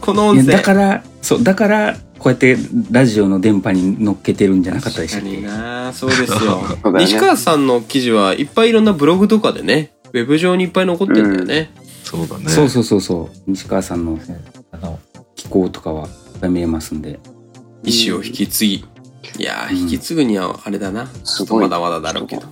[0.00, 0.52] この音声。
[0.52, 2.56] だから、そう、だから、こうやって
[2.90, 6.62] ラジオの電波に乗っけてるんじゃなかったでしたっ確かにけなそうですよ
[6.92, 11.70] ね西川さんの記事はいっぱいいろんなブログとかでねウェブ上にいっぱい残ってるんだよね、
[12.02, 12.48] そうだね。
[12.48, 13.36] そうそうそうそう。
[13.46, 14.18] 西川さんの、
[14.72, 14.98] あの、
[15.34, 17.20] 気候とかはいっぱい見えますんで。
[17.84, 18.74] 意思を引き継ぎ
[19.38, 21.62] いやーうん引き継ぐにはあれだな、すごい。
[21.64, 22.48] まだまだだろうけどね。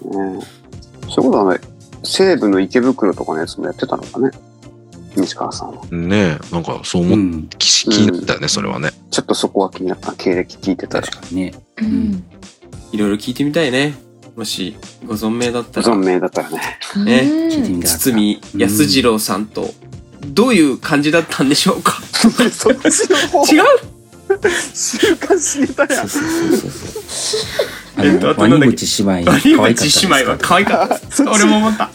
[1.09, 1.61] そういうことはね、
[2.05, 4.31] 西部の池袋とかのやつもやってたのかね。
[5.17, 5.83] 西川さんは。
[5.91, 7.49] ねえ、なんかそう思っうん。
[7.59, 8.91] 気気になったよね、それはね。
[9.11, 10.13] ちょっとそこは気になった。
[10.13, 11.07] 経歴聞いてたら。
[11.07, 11.55] 確かにね。
[11.81, 12.25] うん
[12.93, 13.95] いろいろ聞いてみたいね
[14.37, 16.79] もしご存命だったら存命だったらね。
[17.05, 17.81] ね。
[17.85, 19.75] 堤康次郎さんと
[20.29, 22.01] どういう感じだったんでしょうか？
[22.53, 23.65] そっちの方違う？
[24.75, 26.09] 週刊誌ネタやそう。
[26.09, 27.51] そうそうそう。
[27.97, 28.71] あえっとの、あとなんだっけ？
[28.71, 31.91] ワニ口姉妹、ワニ可愛かったです口姉妹は可愛かった 俺も思った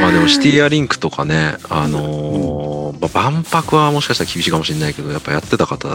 [0.00, 5.88] まあでもシティアリンクとかね、あのーまあ万博はもしかしたら厳しいかもしれないけど、やっぱやってた方、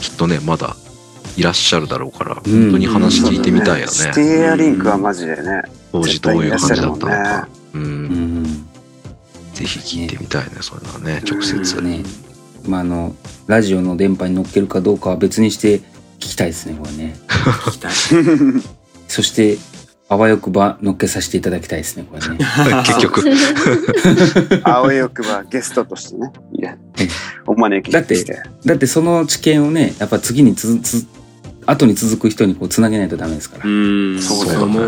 [0.00, 0.76] きっとね、まだ
[1.36, 3.92] いらっしゃるだろうから、本当に話聞いてみたいよね。
[3.92, 5.62] シティエアリンクはマジでね。
[5.92, 7.48] 当時どういう感じだったの絶対いらっしゃるもんか。
[7.74, 7.78] う。
[7.78, 8.68] うんん。
[9.54, 11.80] ぜひ聞いてみたいね、そういうのはね、直接。
[11.80, 12.02] ね。
[12.66, 13.14] まあ、あの、
[13.46, 15.82] ラジオの電波に乗っけるかどうかは別にして聞
[16.18, 17.16] きたいですね、これね。
[17.28, 17.92] 聞きたい
[19.08, 19.58] そして、
[20.10, 22.38] あわよくば乗っけさせていただきたいですね、これね。
[22.86, 23.22] 結局。
[24.64, 26.32] あわよくばゲストとしてね。
[26.52, 26.76] いや
[27.46, 28.42] お招きだってして。
[28.64, 31.06] だってその知見をね、やっぱ次につつ、
[31.66, 33.64] 後に続く人にこうつなげないとダメですから。
[33.66, 34.78] うんそうだね。
[34.78, 34.80] ね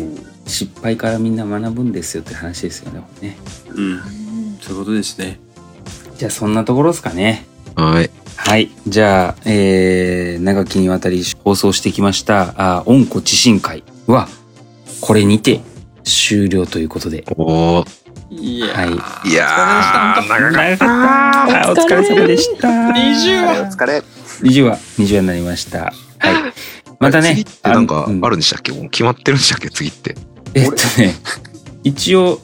[0.00, 3.36] うん失敗からみんな学ぶんですよって話ですよね、ね。
[3.74, 4.00] うん
[4.60, 5.38] そういうことですね
[6.18, 7.46] じゃあそんなところですかね。
[7.76, 8.10] はい。
[8.36, 8.70] はい。
[8.86, 14.28] じゃあ、えー、長きにわたり放送してきました、あ温故知新会は、
[15.00, 15.60] これにて
[16.04, 17.24] 終了ということで。
[17.36, 18.00] おー
[18.32, 21.82] いやはいーいやー、長かっ長かった。
[21.82, 22.68] お疲れ様でした。
[22.68, 24.02] 20はいお疲れ。
[24.42, 25.78] 20話、20話になりました。
[25.80, 25.94] はい。
[27.00, 28.72] またね次っ、てなんかうあるんでしたっけ？
[28.72, 29.68] もう決まってるんでしたっけ？
[29.70, 30.14] 次って。
[30.54, 31.14] えっとね、
[31.82, 32.40] 一応、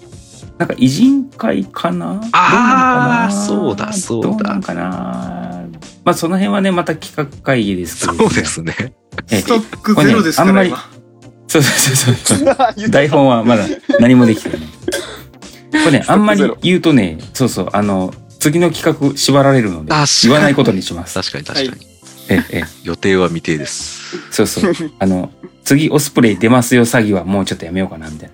[0.58, 2.20] なんか偉人会かな？
[2.32, 3.92] あーどうなのかな？
[3.92, 5.68] そうだそうだどうなんかな？
[6.04, 8.94] まあその辺はね、また企画会議ですけど、そうですね。
[9.30, 10.95] えストックゼロですから、これね今
[11.48, 12.34] そうそうそうそ
[12.86, 12.88] う。
[12.90, 13.66] 台本はまだ
[14.00, 14.58] 何もできてない。
[15.84, 19.92] これね、あんまり言うとね、そうそう、あの、次の企画縛られるので
[20.22, 21.14] 言わないことにします。
[21.14, 21.86] 確かに確かに。
[22.28, 24.18] ええ、ええ、予定は未定です。
[24.30, 24.72] そうそう。
[24.98, 25.30] あの、
[25.64, 28.30] 次オスプレイ出ますよ詐欺はもうちょっとやめようかな、みたい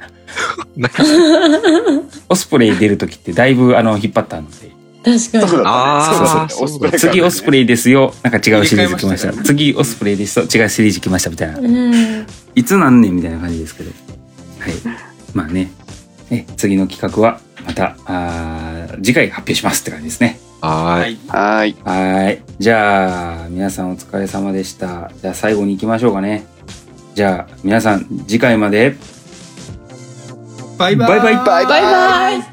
[0.77, 0.91] な。
[2.29, 4.73] オスプレイ出るときってだいぶあの、引っ張ったので。
[5.05, 5.63] 確かに。
[5.67, 8.15] あーそうだね次オスプレイですよ。
[8.23, 9.33] なんか違うシリーズ来ました。
[9.33, 10.45] したね次オスプレイですよ。
[10.45, 11.59] 違うシリーズ来ましたみたいな。
[11.59, 12.27] うん。
[12.55, 13.91] いつなんねんみたいな感じですけど。
[13.91, 14.73] はい。
[15.35, 15.71] まあね。
[16.31, 20.39] え、次の企画はまた、あー次回発表しますって感じですね。
[20.61, 21.19] はーい。
[21.29, 22.43] はいはーい。
[22.59, 25.11] じゃあ、皆さんお疲れ様でした。
[25.21, 26.47] じゃあ最後に行きましょうかね。
[27.15, 28.97] じゃあ、皆さん次回まで。
[30.79, 32.52] バイバイバイバイバイバイバイ